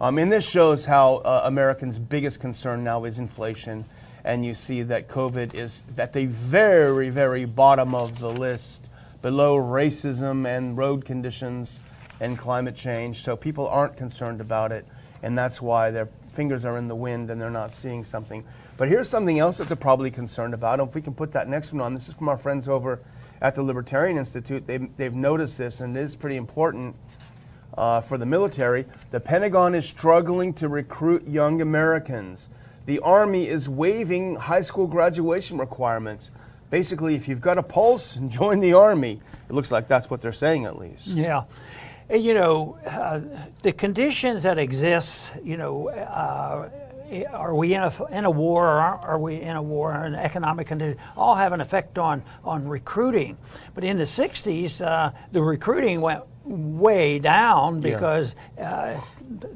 Um, 0.00 0.18
and 0.18 0.32
this 0.32 0.48
shows 0.48 0.84
how 0.84 1.16
uh, 1.16 1.42
Americans' 1.44 1.98
biggest 1.98 2.40
concern 2.40 2.82
now 2.82 3.04
is 3.04 3.18
inflation. 3.18 3.84
And 4.24 4.44
you 4.44 4.54
see 4.54 4.82
that 4.82 5.08
COVID 5.08 5.54
is 5.54 5.82
at 5.98 6.12
the 6.12 6.26
very, 6.26 7.10
very 7.10 7.44
bottom 7.44 7.94
of 7.94 8.18
the 8.18 8.30
list, 8.30 8.88
below 9.20 9.56
racism 9.56 10.46
and 10.46 10.76
road 10.76 11.04
conditions 11.04 11.80
and 12.20 12.38
climate 12.38 12.74
change. 12.74 13.22
So 13.22 13.36
people 13.36 13.68
aren't 13.68 13.96
concerned 13.96 14.40
about 14.40 14.72
it. 14.72 14.86
And 15.22 15.38
that's 15.38 15.62
why 15.62 15.90
their 15.90 16.08
fingers 16.34 16.64
are 16.64 16.78
in 16.78 16.88
the 16.88 16.94
wind 16.94 17.30
and 17.30 17.40
they're 17.40 17.50
not 17.50 17.72
seeing 17.72 18.04
something. 18.04 18.44
But 18.82 18.88
here's 18.88 19.08
something 19.08 19.38
else 19.38 19.58
that 19.58 19.68
they're 19.68 19.76
probably 19.76 20.10
concerned 20.10 20.54
about. 20.54 20.80
And 20.80 20.88
if 20.88 20.94
we 20.96 21.00
can 21.00 21.14
put 21.14 21.30
that 21.34 21.48
next 21.48 21.72
one 21.72 21.80
on, 21.80 21.94
this 21.94 22.08
is 22.08 22.14
from 22.14 22.28
our 22.28 22.36
friends 22.36 22.66
over 22.66 22.98
at 23.40 23.54
the 23.54 23.62
Libertarian 23.62 24.18
Institute. 24.18 24.66
They've, 24.66 24.88
they've 24.96 25.14
noticed 25.14 25.56
this, 25.56 25.78
and 25.78 25.96
it 25.96 26.00
is 26.00 26.16
pretty 26.16 26.34
important 26.34 26.96
uh, 27.78 28.00
for 28.00 28.18
the 28.18 28.26
military. 28.26 28.84
The 29.12 29.20
Pentagon 29.20 29.76
is 29.76 29.86
struggling 29.86 30.52
to 30.54 30.68
recruit 30.68 31.28
young 31.28 31.60
Americans. 31.60 32.48
The 32.86 32.98
Army 32.98 33.46
is 33.46 33.68
waiving 33.68 34.34
high 34.34 34.62
school 34.62 34.88
graduation 34.88 35.58
requirements. 35.58 36.30
Basically, 36.70 37.14
if 37.14 37.28
you've 37.28 37.40
got 37.40 37.58
a 37.58 37.62
pulse, 37.62 38.16
and 38.16 38.28
join 38.40 38.58
the 38.58 38.72
Army. 38.72 39.20
It 39.48 39.52
looks 39.52 39.70
like 39.70 39.86
that's 39.86 40.10
what 40.10 40.20
they're 40.20 40.32
saying, 40.32 40.64
at 40.64 40.76
least. 40.76 41.06
Yeah 41.06 41.44
And 42.08 42.22
you 42.22 42.34
know, 42.34 42.78
uh, 42.84 43.20
the 43.62 43.72
conditions 43.72 44.42
that 44.42 44.58
exist, 44.58 45.30
you 45.42 45.56
know, 45.56 45.88
uh, 45.88 46.68
are 47.30 47.54
we 47.54 47.74
in 47.74 47.82
a, 47.82 48.04
in 48.10 48.24
a 48.24 48.30
war 48.30 48.66
or 48.66 48.80
are 48.80 49.18
we 49.18 49.40
in 49.40 49.56
a 49.56 49.62
war 49.62 49.92
and 49.92 50.14
economic 50.16 50.66
condition 50.66 50.98
all 51.16 51.34
have 51.34 51.52
an 51.52 51.60
effect 51.60 51.98
on, 51.98 52.22
on 52.44 52.66
recruiting. 52.66 53.36
But 53.74 53.84
in 53.84 53.96
the 53.98 54.04
60s, 54.04 54.84
uh, 54.84 55.12
the 55.30 55.42
recruiting 55.42 56.00
went 56.00 56.22
way 56.44 57.18
down 57.18 57.80
because 57.80 58.34
yeah. 58.56 58.70
uh, 58.70 59.00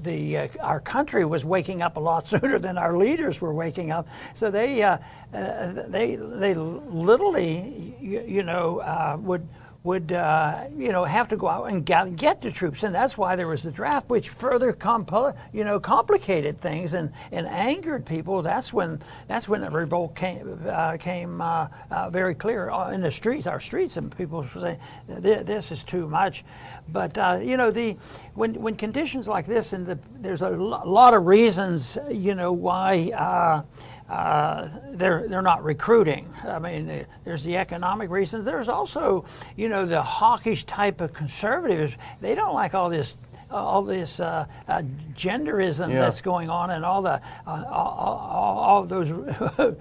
the 0.03 0.39
uh, 0.39 0.49
our 0.61 0.81
country 0.81 1.25
was 1.25 1.45
waking 1.45 1.83
up 1.83 1.97
a 1.97 2.01
lot 2.01 2.29
sooner 2.33 2.59
than 2.59 2.79
our 2.79 2.97
leaders 2.97 3.41
were 3.41 3.53
waking 3.53 3.91
up. 3.91 4.07
So 4.35 4.51
they 4.51 4.83
uh, 4.83 4.99
uh 5.35 5.73
they 5.89 6.17
they 6.17 6.55
literally 6.55 7.97
you, 8.01 8.25
you 8.27 8.43
know 8.43 8.79
uh, 8.79 9.17
would 9.21 9.47
would 9.87 10.11
uh, 10.11 10.65
you 10.77 10.91
know 10.91 11.05
have 11.05 11.29
to 11.29 11.37
go 11.37 11.47
out 11.47 11.67
and 11.67 11.87
get, 11.87 12.43
the 12.43 12.51
troops, 12.51 12.83
and 12.83 12.93
that's 12.93 13.17
why 13.17 13.37
there 13.37 13.47
was 13.47 13.63
the 13.63 13.71
draft, 13.71 14.11
which 14.11 14.31
further 14.31 14.73
compl- 14.73 15.35
you 15.53 15.63
know 15.63 15.79
complicated 15.79 16.61
things 16.61 16.93
and, 16.93 17.13
and 17.31 17.47
angered 17.47 18.05
people. 18.05 18.43
That's 18.43 18.73
when 18.73 19.01
that's 19.29 19.49
when 19.49 19.61
the 19.61 19.71
revolt 19.71 20.17
came 20.17 20.61
uh, 20.67 20.97
came 20.99 21.41
uh, 21.41 21.69
uh 21.91 22.11
very 22.11 22.35
clear 22.35 22.69
uh, 22.69 22.91
in 22.91 23.01
the 23.01 23.13
streets, 23.13 23.47
our 23.47 23.61
streets, 23.61 23.97
and 23.97 24.15
people 24.15 24.45
say 24.59 24.79
this 25.09 25.71
is 25.71 25.85
too 25.85 26.09
much. 26.09 26.45
But 26.89 27.17
uh, 27.17 27.39
you 27.41 27.57
know 27.57 27.71
the 27.71 27.97
when 28.35 28.55
when 28.55 28.75
conditions 28.75 29.29
like 29.29 29.47
this, 29.47 29.73
and 29.73 29.87
the, 29.87 29.99
there's 30.19 30.43
a 30.43 30.51
lot 30.51 31.15
of 31.15 31.27
reasons 31.27 31.97
you 32.11 32.35
know 32.35 32.53
why 32.53 33.65
uh, 34.09 34.69
they're 34.93 35.27
they're 35.29 35.43
not 35.43 35.65
recruiting. 35.65 36.33
I 36.45 36.59
mean, 36.59 37.07
there's 37.25 37.43
the 37.43 37.57
economic 37.57 38.11
reasons. 38.11 38.45
There's 38.45 38.69
also, 38.69 39.25
you 39.57 39.69
know, 39.69 39.85
the 39.85 40.03
hawkish 40.03 40.65
type 40.65 41.01
of 41.01 41.13
conservatives. 41.13 41.95
They 42.21 42.35
don't 42.35 42.55
like 42.55 42.75
all 42.75 42.89
this 42.89 43.17
all 43.51 43.83
this 43.83 44.21
uh, 44.21 44.47
uh, 44.69 44.83
genderism 45.15 45.91
yeah. 45.91 46.01
that's 46.01 46.21
going 46.21 46.51
on 46.51 46.71
and 46.71 46.85
all 46.85 47.03
the 47.03 47.21
uh, 47.47 47.65
all, 47.69 48.59
all, 48.59 48.85
those 48.85 49.13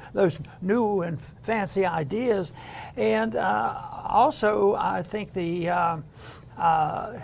those 0.13 0.39
new 0.61 1.01
and 1.01 1.19
fancy 1.43 1.85
ideas, 1.85 2.51
and 2.95 3.35
uh, 3.35 3.81
also 4.07 4.75
I 4.75 5.03
think 5.03 5.33
the 5.33 5.69
uh, 5.69 5.97
uh, 6.57 7.19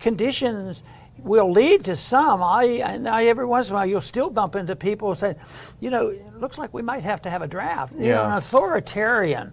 conditions 0.00 0.82
will 1.26 1.50
lead 1.50 1.84
to 1.84 1.96
some. 1.96 2.42
I, 2.42 3.02
I, 3.06 3.26
every 3.26 3.44
once 3.44 3.68
in 3.68 3.72
a 3.72 3.76
while 3.76 3.86
you'll 3.86 4.00
still 4.00 4.30
bump 4.30 4.54
into 4.54 4.76
people 4.76 5.08
who 5.08 5.14
say, 5.14 5.34
you 5.80 5.90
know, 5.90 6.08
it 6.08 6.40
looks 6.40 6.56
like 6.56 6.72
we 6.72 6.82
might 6.82 7.02
have 7.02 7.20
to 7.22 7.30
have 7.30 7.42
a 7.42 7.48
draft. 7.48 7.92
You 7.98 8.06
yeah. 8.06 8.14
know, 8.14 8.24
an 8.24 8.32
authoritarian 8.32 9.52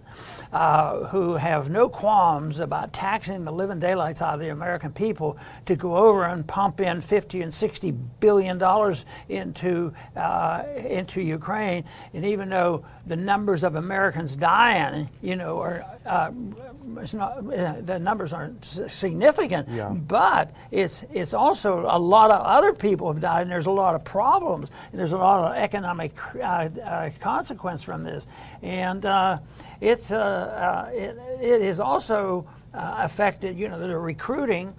uh, 0.54 1.06
who 1.08 1.34
have 1.34 1.68
no 1.68 1.88
qualms 1.88 2.60
about 2.60 2.92
taxing 2.92 3.44
the 3.44 3.50
living 3.50 3.80
daylights 3.80 4.22
out 4.22 4.34
of 4.34 4.40
the 4.40 4.50
American 4.50 4.92
people 4.92 5.36
to 5.66 5.74
go 5.74 5.96
over 5.96 6.24
and 6.24 6.46
pump 6.46 6.80
in 6.80 7.00
50 7.00 7.42
and 7.42 7.52
60 7.52 7.90
billion 8.20 8.56
dollars 8.56 9.04
into 9.28 9.92
uh, 10.16 10.62
into 10.76 11.20
Ukraine, 11.20 11.84
and 12.14 12.24
even 12.24 12.50
though 12.50 12.84
the 13.06 13.16
numbers 13.16 13.64
of 13.64 13.74
Americans 13.74 14.36
dying, 14.36 15.10
you 15.22 15.34
know, 15.34 15.60
are 15.60 15.84
uh, 16.06 16.30
it's 16.98 17.14
not 17.14 17.38
uh, 17.38 17.80
the 17.80 17.98
numbers 17.98 18.32
aren't 18.32 18.64
significant, 18.64 19.68
yeah. 19.68 19.88
but 19.90 20.52
it's 20.70 21.04
it's 21.12 21.34
also 21.34 21.86
a 21.88 21.98
lot 21.98 22.30
of 22.30 22.40
other 22.42 22.72
people 22.72 23.12
have 23.12 23.20
died, 23.20 23.42
and 23.42 23.50
there's 23.50 23.66
a 23.66 23.70
lot 23.70 23.94
of 23.94 24.04
problems, 24.04 24.68
and 24.90 25.00
there's 25.00 25.12
a 25.12 25.16
lot 25.16 25.50
of 25.50 25.56
economic 25.56 26.12
uh, 26.36 26.38
uh 26.38 27.10
consequence 27.20 27.82
from 27.82 28.02
this, 28.02 28.26
and 28.62 29.06
uh, 29.06 29.38
it's 29.80 30.10
uh, 30.10 30.90
it, 30.92 31.18
it 31.40 31.62
is 31.62 31.80
also 31.80 32.46
affected, 32.74 33.56
you 33.56 33.68
know, 33.68 33.78
the 33.78 33.96
recruiting 33.96 34.74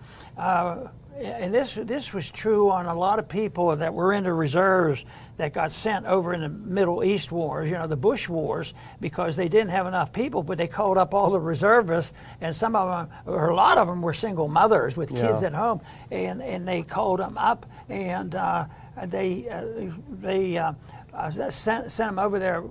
and 1.21 1.53
this 1.53 1.75
this 1.75 2.13
was 2.13 2.29
true 2.29 2.69
on 2.69 2.85
a 2.87 2.93
lot 2.93 3.19
of 3.19 3.29
people 3.29 3.75
that 3.75 3.93
were 3.93 4.13
in 4.13 4.23
the 4.23 4.33
reserves 4.33 5.05
that 5.37 5.53
got 5.53 5.71
sent 5.71 6.05
over 6.05 6.33
in 6.33 6.41
the 6.41 6.49
Middle 6.49 7.03
East 7.03 7.31
wars, 7.31 7.69
you 7.69 7.75
know, 7.75 7.87
the 7.87 7.95
Bush 7.95 8.29
wars, 8.29 8.73
because 9.01 9.35
they 9.35 9.49
didn't 9.49 9.69
have 9.69 9.85
enough 9.85 10.13
people, 10.13 10.43
but 10.43 10.57
they 10.57 10.67
called 10.67 10.97
up 10.97 11.13
all 11.13 11.29
the 11.29 11.39
reservists, 11.39 12.13
and 12.39 12.55
some 12.55 12.75
of 12.75 12.87
them, 13.09 13.17
or 13.25 13.49
a 13.49 13.55
lot 13.55 13.77
of 13.77 13.87
them, 13.87 14.01
were 14.01 14.13
single 14.13 14.47
mothers 14.47 14.95
with 14.95 15.09
kids 15.09 15.43
at 15.43 15.53
home, 15.53 15.81
and 16.11 16.41
and 16.41 16.67
they 16.67 16.83
called 16.83 17.19
them 17.19 17.37
up, 17.37 17.65
and 17.89 18.35
uh, 18.35 18.65
they 19.05 19.47
uh, 19.49 19.91
they 20.21 20.57
uh, 20.57 20.73
uh 21.13 21.31
sent 21.49 21.91
sent 21.91 22.09
them 22.09 22.19
over 22.19 22.39
there. 22.39 22.63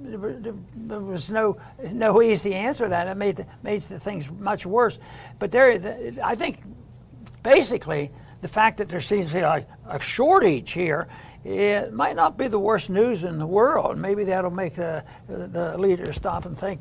there 0.00 1.00
was 1.00 1.30
no 1.30 1.56
no 1.92 2.22
easy 2.22 2.54
answer 2.54 2.84
to 2.84 2.90
that. 2.90 3.08
It 3.08 3.16
made 3.16 3.36
the, 3.36 3.46
made 3.62 3.82
the 3.82 4.00
things 4.00 4.30
much 4.30 4.66
worse. 4.66 4.98
But 5.38 5.50
there, 5.50 5.80
I 6.22 6.34
think 6.34 6.60
basically, 7.48 8.10
the 8.40 8.48
fact 8.48 8.78
that 8.78 8.88
there 8.88 9.00
seems 9.00 9.28
to 9.28 9.34
be 9.34 9.42
like 9.42 9.66
a 9.88 9.98
shortage 9.98 10.72
here, 10.72 11.08
it 11.44 11.92
might 11.92 12.14
not 12.14 12.36
be 12.36 12.46
the 12.46 12.58
worst 12.58 12.90
news 12.90 13.24
in 13.24 13.38
the 13.38 13.46
world. 13.46 13.96
Maybe 13.96 14.24
that'll 14.24 14.50
make 14.50 14.74
the, 14.74 15.04
the 15.28 15.76
leaders 15.78 16.16
stop 16.16 16.44
and 16.44 16.58
think 16.58 16.80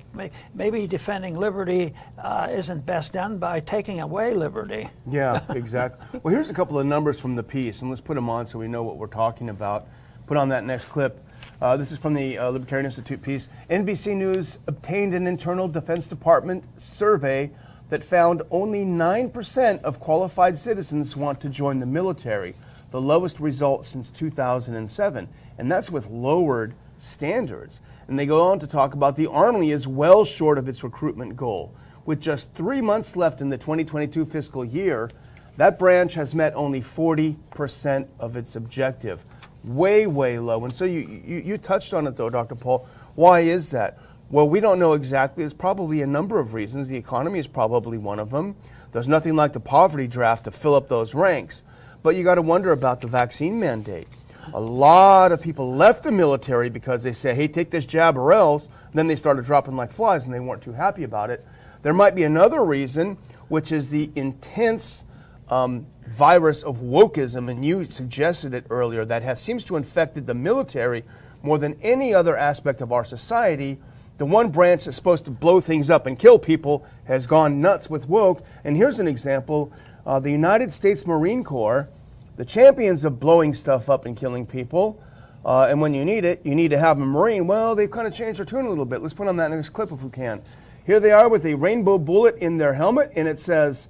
maybe 0.54 0.88
defending 0.88 1.38
liberty 1.38 1.94
uh, 2.22 2.48
isn't 2.52 2.86
best 2.86 3.14
done 3.14 3.38
by 3.38 3.60
taking 3.62 4.02
away 4.02 4.34
liberty. 4.34 4.90
Yeah, 5.10 5.42
exactly. 5.50 6.20
well, 6.22 6.34
here's 6.34 6.50
a 6.50 6.54
couple 6.54 6.78
of 6.78 6.86
numbers 6.86 7.20
from 7.20 7.36
the 7.36 7.44
piece, 7.44 7.82
and 7.82 7.90
let's 7.90 8.02
put 8.02 8.16
them 8.16 8.30
on 8.30 8.46
so 8.46 8.60
we 8.60 8.68
know 8.68 8.84
what 8.84 8.98
we're 8.98 9.08
talking 9.08 9.50
about. 9.50 9.88
put 10.26 10.38
on 10.38 10.50
that 10.50 10.66
next 10.66 10.86
clip. 10.86 11.24
Uh, 11.62 11.78
this 11.78 11.92
is 11.92 11.98
from 11.98 12.14
the 12.14 12.38
uh, 12.38 12.50
Libertarian 12.50 12.86
Institute 12.86 13.22
piece. 13.22 13.50
NBC 13.70 14.16
News 14.16 14.60
obtained 14.68 15.14
an 15.14 15.26
internal 15.26 15.68
Defense 15.68 16.06
Department 16.08 16.64
survey 16.78 17.50
that 17.90 18.04
found 18.04 18.42
only 18.52 18.84
9% 18.84 19.82
of 19.82 20.00
qualified 20.00 20.58
citizens 20.58 21.16
want 21.16 21.40
to 21.42 21.50
join 21.50 21.80
the 21.80 21.86
military, 21.86 22.54
the 22.92 23.02
lowest 23.02 23.40
result 23.40 23.86
since 23.86 24.10
2007. 24.10 25.28
And 25.58 25.72
that's 25.72 25.90
with 25.90 26.10
lowered 26.10 26.74
standards. 26.98 27.82
And 28.08 28.18
they 28.18 28.26
go 28.26 28.42
on 28.42 28.60
to 28.60 28.68
talk 28.68 28.94
about 28.94 29.16
the 29.16 29.28
Army 29.28 29.72
is 29.72 29.88
well 29.88 30.26
short 30.26 30.58
of 30.58 30.68
its 30.68 30.84
recruitment 30.84 31.36
goal. 31.36 31.74
With 32.06 32.22
just 32.22 32.54
three 32.54 32.82
months 32.82 33.16
left 33.16 33.42
in 33.42 33.50
the 33.50 33.58
2022 33.58 34.26
fiscal 34.26 34.64
year, 34.64 35.10
that 35.58 35.80
branch 35.80 36.14
has 36.14 36.34
met 36.34 36.54
only 36.56 36.82
40% 36.82 38.08
of 38.20 38.38
its 38.38 38.56
objective. 38.56 39.26
Way, 39.64 40.08
way 40.08 40.40
low. 40.40 40.64
And 40.64 40.74
so 40.74 40.86
you, 40.86 41.22
you, 41.26 41.40
you 41.40 41.58
touched 41.58 41.94
on 41.94 42.08
it, 42.08 42.16
though, 42.16 42.30
Dr. 42.30 42.56
Paul. 42.56 42.88
Why 43.16 43.42
is 43.42 43.72
that? 43.72 43.98
Well, 44.30 44.50
we 44.50 44.60
don't 44.60 44.80
know 44.80 44.94
exactly. 44.94 45.44
There's 45.44 45.54
probably 45.54 46.02
a 46.02 46.08
number 46.08 46.38
of 46.38 46.54
reasons. 46.54 46.90
The 46.90 46.98
economy 46.98 47.40
is 47.40 47.48
probably 47.48 47.98
one 47.98 48.20
of 48.20 48.30
them. 48.30 48.58
There's 48.92 49.08
nothing 49.08 49.36
like 49.36 49.54
the 49.54 49.60
poverty 49.62 50.08
draft 50.08 50.46
to 50.46 50.52
fill 50.52 50.76
up 50.76 50.90
those 50.90 51.14
ranks. 51.14 51.64
But 52.04 52.16
you 52.16 52.24
got 52.24 52.36
to 52.36 52.42
wonder 52.42 52.74
about 52.74 53.00
the 53.00 53.08
vaccine 53.08 53.60
mandate. 53.60 54.08
A 54.54 54.60
lot 54.60 55.32
of 55.32 55.42
people 55.42 55.74
left 55.74 56.04
the 56.04 56.12
military 56.12 56.70
because 56.70 57.04
they 57.04 57.14
say, 57.14 57.34
hey, 57.34 57.48
take 57.48 57.70
this 57.70 57.86
jab 57.86 58.18
or 58.18 58.34
else. 58.34 58.68
then 58.94 59.08
they 59.08 59.16
started 59.16 59.46
dropping 59.46 59.76
like 59.76 59.92
flies 59.92 60.26
and 60.26 60.34
they 60.34 60.40
weren't 60.40 60.62
too 60.62 60.74
happy 60.74 61.04
about 61.04 61.30
it. 61.30 61.46
There 61.82 61.94
might 61.94 62.16
be 62.16 62.24
another 62.24 62.64
reason, 62.64 63.18
which 63.48 63.72
is 63.72 63.90
the 63.90 64.10
intense 64.16 65.06
um, 65.50 65.86
virus 66.08 66.64
of 66.64 66.78
wokeism, 66.78 67.50
and 67.50 67.64
you 67.64 67.86
suggested 67.86 68.54
it 68.54 68.66
earlier, 68.70 69.06
that 69.06 69.24
has 69.24 69.42
seems 69.42 69.64
to 69.66 69.76
have 69.76 69.84
infected 69.84 70.28
the 70.28 70.34
military 70.34 71.04
more 71.44 71.58
than 71.58 71.78
any 71.82 72.14
other 72.14 72.36
aspect 72.36 72.82
of 72.82 72.92
our 72.92 73.06
society. 73.06 73.78
The 74.18 74.26
one 74.26 74.50
branch 74.50 74.86
that's 74.86 74.98
supposed 74.98 75.26
to 75.26 75.32
blow 75.32 75.62
things 75.62 75.90
up 75.90 76.08
and 76.08 76.18
kill 76.18 76.40
people 76.40 76.86
has 77.06 77.28
gone 77.28 77.62
nuts 77.62 77.90
with 77.90 78.10
woke. 78.10 78.44
And 78.64 78.76
here's 78.76 79.00
an 79.00 79.08
example 79.08 79.72
uh, 80.06 80.20
the 80.20 80.32
United 80.32 80.72
States 80.72 81.06
Marine 81.06 81.44
Corps, 81.44 81.90
the 82.38 82.46
champions 82.46 83.04
of 83.04 83.20
blowing 83.20 83.54
stuff 83.54 83.90
up 83.90 84.06
and 84.06 84.16
killing 84.16 84.46
people. 84.46 85.02
Uh, 85.46 85.68
and 85.70 85.80
when 85.80 85.94
you 85.94 86.04
need 86.04 86.26
it, 86.26 86.42
you 86.44 86.56
need 86.56 86.70
to 86.70 86.78
have 86.78 87.00
a 87.00 87.06
Marine. 87.06 87.48
Well, 87.48 87.76
they've 87.76 87.92
kind 87.92 88.08
of 88.08 88.14
changed 88.14 88.40
their 88.40 88.46
tune 88.46 88.66
a 88.66 88.70
little 88.70 88.86
bit. 88.86 89.02
Let's 89.02 89.14
put 89.14 89.28
on 89.28 89.38
that 89.38 89.52
next 89.52 89.70
clip 89.70 89.92
if 89.92 90.02
we 90.02 90.10
can. 90.10 90.42
Here 90.86 91.00
they 91.00 91.12
are 91.12 91.30
with 91.30 91.46
a 91.46 91.54
rainbow 91.54 91.98
bullet 91.98 92.38
in 92.38 92.58
their 92.58 92.74
helmet, 92.74 93.12
and 93.16 93.28
it 93.28 93.40
says, 93.40 93.88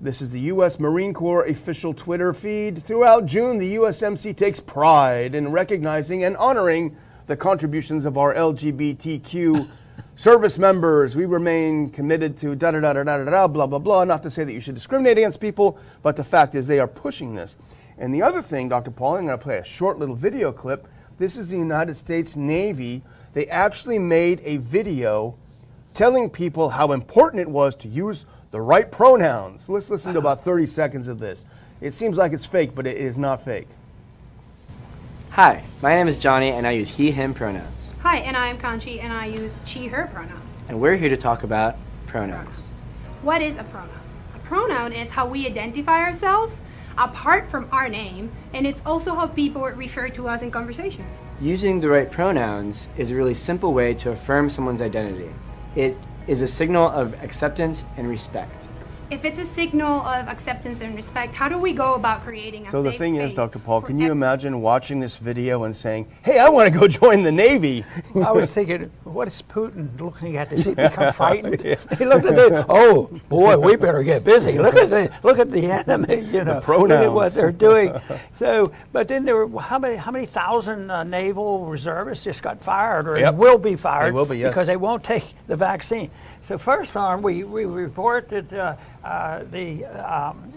This 0.00 0.20
is 0.22 0.30
the 0.30 0.40
U.S. 0.40 0.78
Marine 0.78 1.14
Corps 1.14 1.46
official 1.46 1.94
Twitter 1.94 2.32
feed. 2.32 2.82
Throughout 2.82 3.26
June, 3.26 3.58
the 3.58 3.76
USMC 3.76 4.36
takes 4.36 4.60
pride 4.60 5.34
in 5.34 5.50
recognizing 5.50 6.22
and 6.22 6.36
honoring 6.36 6.96
the 7.28 7.36
contributions 7.36 8.06
of 8.06 8.18
our 8.18 8.34
LGBTQ 8.34 9.68
service 10.16 10.58
members. 10.58 11.14
We 11.14 11.26
remain 11.26 11.90
committed 11.90 12.40
to 12.40 12.56
da 12.56 12.72
da 12.72 12.80
da 12.80 12.92
da 12.94 13.04
da 13.04 13.24
da 13.24 13.46
blah 13.46 13.66
blah 13.66 13.78
blah. 13.78 14.02
Not 14.02 14.24
to 14.24 14.30
say 14.30 14.42
that 14.42 14.52
you 14.52 14.60
should 14.60 14.74
discriminate 14.74 15.18
against 15.18 15.38
people, 15.38 15.78
but 16.02 16.16
the 16.16 16.24
fact 16.24 16.56
is 16.56 16.66
they 16.66 16.80
are 16.80 16.88
pushing 16.88 17.34
this. 17.34 17.54
And 17.98 18.14
the 18.14 18.22
other 18.22 18.40
thing, 18.40 18.68
Dr. 18.68 18.90
Paul, 18.90 19.16
I'm 19.16 19.26
going 19.26 19.38
to 19.38 19.42
play 19.42 19.58
a 19.58 19.64
short 19.64 19.98
little 19.98 20.14
video 20.14 20.50
clip. 20.50 20.88
This 21.18 21.36
is 21.36 21.48
the 21.48 21.58
United 21.58 21.96
States 21.96 22.34
Navy. 22.34 23.02
They 23.34 23.46
actually 23.48 23.98
made 23.98 24.40
a 24.44 24.56
video 24.56 25.36
telling 25.94 26.30
people 26.30 26.70
how 26.70 26.92
important 26.92 27.42
it 27.42 27.48
was 27.48 27.74
to 27.76 27.88
use 27.88 28.24
the 28.52 28.60
right 28.60 28.90
pronouns. 28.90 29.68
Let's 29.68 29.90
listen 29.90 30.14
to 30.14 30.18
about 30.18 30.42
30 30.42 30.66
seconds 30.66 31.08
of 31.08 31.18
this. 31.18 31.44
It 31.80 31.92
seems 31.92 32.16
like 32.16 32.32
it's 32.32 32.46
fake, 32.46 32.74
but 32.74 32.86
it 32.86 32.96
is 32.96 33.18
not 33.18 33.44
fake. 33.44 33.68
Hi, 35.30 35.62
my 35.82 35.94
name 35.94 36.08
is 36.08 36.18
Johnny 36.18 36.50
and 36.50 36.66
I 36.66 36.72
use 36.72 36.88
he, 36.88 37.12
him 37.12 37.32
pronouns. 37.32 37.92
Hi, 38.00 38.16
and 38.18 38.36
I'm 38.36 38.58
Conchi 38.58 39.00
and 39.00 39.12
I 39.12 39.26
use 39.26 39.60
she, 39.66 39.86
her 39.86 40.08
pronouns. 40.08 40.56
And 40.68 40.80
we're 40.80 40.96
here 40.96 41.10
to 41.10 41.16
talk 41.16 41.44
about 41.44 41.76
pronouns. 42.06 42.64
What 43.22 43.40
is 43.40 43.56
a 43.56 43.62
pronoun? 43.64 44.00
A 44.34 44.38
pronoun 44.38 44.92
is 44.92 45.10
how 45.10 45.28
we 45.28 45.46
identify 45.46 46.02
ourselves 46.02 46.56
apart 46.96 47.48
from 47.50 47.68
our 47.70 47.88
name, 47.88 48.32
and 48.52 48.66
it's 48.66 48.82
also 48.84 49.14
how 49.14 49.28
people 49.28 49.62
refer 49.62 50.08
to 50.08 50.26
us 50.26 50.42
in 50.42 50.50
conversations. 50.50 51.20
Using 51.40 51.78
the 51.78 51.88
right 51.88 52.10
pronouns 52.10 52.88
is 52.96 53.10
a 53.10 53.14
really 53.14 53.34
simple 53.34 53.72
way 53.72 53.94
to 53.94 54.10
affirm 54.10 54.48
someone's 54.50 54.80
identity. 54.80 55.30
It 55.76 55.96
is 56.26 56.42
a 56.42 56.48
signal 56.48 56.88
of 56.88 57.14
acceptance 57.22 57.84
and 57.96 58.08
respect. 58.08 58.68
If 59.10 59.24
it's 59.24 59.38
a 59.38 59.46
signal 59.46 60.02
of 60.02 60.28
acceptance 60.28 60.82
and 60.82 60.94
respect, 60.94 61.34
how 61.34 61.48
do 61.48 61.56
we 61.56 61.72
go 61.72 61.94
about 61.94 62.24
creating 62.24 62.66
a 62.66 62.70
So 62.70 62.82
the 62.82 62.90
safe 62.90 62.98
thing 62.98 63.16
is, 63.16 63.32
Dr. 63.32 63.58
Paul, 63.58 63.80
can 63.80 63.98
you 63.98 64.12
imagine 64.12 64.60
watching 64.60 65.00
this 65.00 65.16
video 65.16 65.64
and 65.64 65.74
saying, 65.74 66.08
"Hey, 66.22 66.38
I 66.38 66.50
want 66.50 66.70
to 66.70 66.78
go 66.78 66.86
join 67.00 67.22
the 67.22 67.32
Navy"? 67.32 67.86
I 68.14 68.32
was 68.32 68.52
thinking, 68.52 68.90
what 69.04 69.26
is 69.26 69.42
Putin 69.48 69.98
looking 69.98 70.36
at? 70.36 70.50
Does 70.50 70.66
he 70.66 70.74
become 70.88 71.10
frightened? 71.14 71.62
He 71.62 72.04
looked 72.04 72.26
at 72.26 72.34
the, 72.34 72.66
oh 72.68 73.04
boy, 73.30 73.56
we 73.56 73.76
better 73.76 74.02
get 74.02 74.24
busy. 74.24 74.58
Look 74.58 74.74
at 74.76 74.90
the 74.90 75.10
look 75.22 75.38
at 75.38 75.50
the 75.50 75.64
enemy, 75.70 76.26
you 76.30 76.44
know. 76.44 76.60
Look 76.68 76.90
at 76.90 77.10
what 77.10 77.32
they're 77.32 77.50
doing. 77.50 77.98
So, 78.34 78.72
but 78.92 79.08
then 79.08 79.24
there 79.24 79.46
were 79.46 79.60
how 79.62 79.78
many 79.78 79.96
how 79.96 80.10
many 80.10 80.26
thousand 80.26 80.90
uh, 80.90 81.04
naval 81.04 81.64
reservists 81.64 82.24
just 82.24 82.42
got 82.42 82.60
fired 82.60 83.08
or 83.08 83.18
Yep. 83.18 83.34
will 83.36 83.58
be 83.58 83.74
fired 83.74 84.12
will 84.12 84.26
be, 84.26 84.36
yes. 84.36 84.50
because 84.50 84.66
they 84.66 84.76
won't 84.76 85.02
take 85.02 85.24
the 85.46 85.56
vaccine. 85.56 86.10
So 86.48 86.56
first 86.56 86.96
on, 86.96 87.20
we, 87.20 87.44
we 87.44 87.66
report 87.66 88.30
that 88.30 88.50
uh, 88.50 88.76
uh, 89.04 89.44
the, 89.50 89.84
um, 89.84 90.50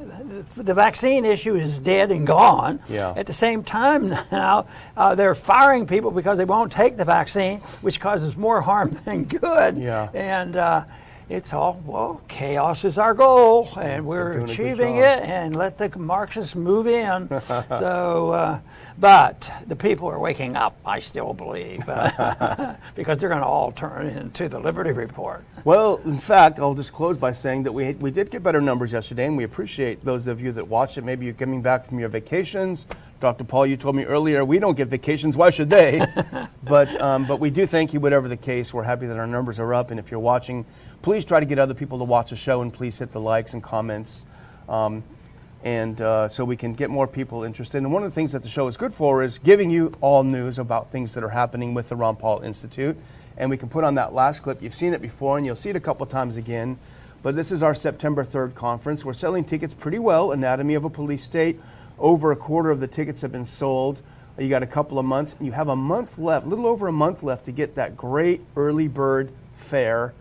the 0.56 0.64
the 0.64 0.74
vaccine 0.74 1.26
issue 1.26 1.56
is 1.56 1.80
dead 1.80 2.12
and 2.12 2.26
gone. 2.26 2.80
Yeah. 2.88 3.14
At 3.14 3.28
the 3.28 3.34
same 3.34 3.62
time 3.62 4.08
now, 4.32 4.68
uh, 4.96 5.16
they're 5.16 5.36
firing 5.36 5.86
people 5.86 6.12
because 6.12 6.38
they 6.38 6.46
won't 6.46 6.72
take 6.72 6.96
the 6.96 7.04
vaccine, 7.04 7.60
which 7.82 8.00
causes 8.00 8.38
more 8.38 8.62
harm 8.62 8.92
than 9.06 9.26
good. 9.26 9.78
Yeah. 9.78 10.08
And 10.14 10.56
uh, 10.56 10.86
it's 11.32 11.54
all, 11.54 11.82
well, 11.86 12.22
chaos 12.28 12.84
is 12.84 12.98
our 12.98 13.14
goal, 13.14 13.70
and 13.80 14.06
we're 14.06 14.40
achieving 14.40 14.98
it, 14.98 15.24
and 15.24 15.56
let 15.56 15.78
the 15.78 15.98
Marxists 15.98 16.56
move 16.56 16.88
in. 16.88 17.30
so, 17.70 18.32
uh, 18.32 18.60
but 19.00 19.50
the 19.68 19.76
people 19.76 20.10
are 20.10 20.20
waking 20.20 20.58
up, 20.58 20.78
I 20.86 21.00
still 21.00 21.34
believe, 21.34 21.88
uh, 21.88 22.76
because 22.96 23.18
they're 23.18 23.30
going 23.30 23.42
to 23.42 23.48
all 23.48 23.72
turn 23.72 24.08
into 24.08 24.50
the 24.50 24.60
Liberty 24.60 24.92
Report. 24.92 25.46
Well, 25.64 26.02
in 26.04 26.20
fact, 26.20 26.60
I'll 26.60 26.76
just 26.76 26.92
close 26.92 27.18
by 27.18 27.32
saying 27.32 27.64
that 27.64 27.72
we, 27.72 27.94
we 27.94 28.12
did 28.12 28.30
get 28.30 28.44
better 28.44 28.60
numbers 28.60 28.92
yesterday, 28.92 29.26
and 29.26 29.38
we 29.38 29.46
appreciate 29.46 30.04
those 30.04 30.28
of 30.28 30.42
you 30.42 30.52
that 30.52 30.68
watched 30.68 30.98
it. 30.98 31.06
Maybe 31.06 31.26
you're 31.26 31.34
coming 31.34 31.62
back 31.62 31.86
from 31.86 31.98
your 31.98 32.10
vacations. 32.10 32.86
Dr. 33.22 33.44
Paul, 33.44 33.68
you 33.68 33.78
told 33.78 33.96
me 33.96 34.04
earlier 34.04 34.44
we 34.44 34.58
don't 34.58 34.76
get 34.76 34.88
vacations. 34.88 35.38
Why 35.38 35.52
should 35.52 35.70
they? 35.70 36.04
but 36.64 37.00
um, 37.00 37.28
but 37.28 37.40
we 37.40 37.52
do 37.52 37.68
thank 37.68 37.94
you, 37.94 38.00
whatever 38.00 38.28
the 38.28 38.36
case. 38.36 38.74
We're 38.74 38.82
happy 38.84 39.06
that 39.06 39.18
our 39.18 39.28
numbers 39.28 39.60
are 39.60 39.74
up, 39.76 39.92
and 39.92 40.00
if 40.00 40.10
you're 40.10 40.20
watching, 40.20 40.66
please 41.02 41.26
try 41.26 41.40
to 41.40 41.46
get 41.46 41.60
other 41.60 41.74
people 41.74 41.98
to 42.00 42.04
watch 42.04 42.30
the 42.30 42.36
show, 42.36 42.62
and 42.62 42.74
please 42.74 42.98
hit 42.98 43.12
the 43.12 43.20
likes 43.20 43.54
and 43.54 43.64
comments. 43.64 44.26
Um, 44.70 45.04
and 45.64 46.02
uh, 46.02 46.28
so 46.28 46.44
we 46.44 46.56
can 46.56 46.74
get 46.74 46.90
more 46.90 47.08
people 47.08 47.44
interested. 47.44 47.78
And 47.78 47.94
one 47.94 48.04
of 48.04 48.10
the 48.10 48.16
things 48.16 48.32
that 48.32 48.42
the 48.42 48.50
show 48.50 48.68
is 48.68 48.78
good 48.78 48.94
for 48.94 49.24
is 49.24 49.38
giving 49.38 49.70
you 49.70 49.94
all 50.02 50.24
news 50.24 50.58
about 50.58 50.92
things 50.92 51.14
that 51.14 51.24
are 51.24 51.30
happening 51.30 51.74
with 51.74 51.90
the 51.90 51.96
Ron 51.96 52.16
Paul 52.16 52.42
Institute. 52.42 52.98
And 53.38 53.50
we 53.50 53.58
can 53.58 53.70
put 53.70 53.84
on 53.84 53.96
that 53.96 54.14
last 54.14 54.42
clip. 54.42 54.62
You've 54.62 54.76
seen 54.76 54.94
it 54.94 55.02
before, 55.02 55.38
and 55.38 55.46
you'll 55.46 55.56
see 55.56 55.70
it 55.70 55.76
a 55.76 55.80
couple 55.80 56.06
times 56.06 56.36
again. 56.36 56.80
But 57.24 57.36
this 57.36 57.52
is 57.52 57.62
our 57.62 57.76
September 57.76 58.26
3rd 58.26 58.56
conference. 58.56 59.06
We're 59.06 59.14
selling 59.14 59.44
tickets 59.44 59.74
pretty 59.74 60.00
well. 60.00 60.32
Anatomy 60.32 60.74
of 60.74 60.84
a 60.84 60.90
Police 60.90 61.24
State. 61.24 61.60
Over 62.00 62.32
a 62.32 62.36
quarter 62.36 62.72
of 62.72 62.80
the 62.80 62.88
tickets 62.88 63.22
have 63.22 63.32
been 63.32 63.46
sold. 63.46 64.02
You 64.40 64.50
got 64.50 64.64
a 64.64 64.68
couple 64.68 64.98
of 64.98 65.06
months. 65.06 65.36
You 65.40 65.52
have 65.52 65.68
a 65.68 65.76
month 65.76 66.18
left, 66.18 66.48
a 66.48 66.50
little 66.50 66.66
over 66.66 66.88
a 66.88 66.92
month 66.92 67.22
left 67.22 67.46
to 67.46 67.52
get 67.52 67.76
that 67.76 67.96
great 67.96 68.42
early 68.56 68.88
bird 68.88 69.32
fare. 69.56 70.14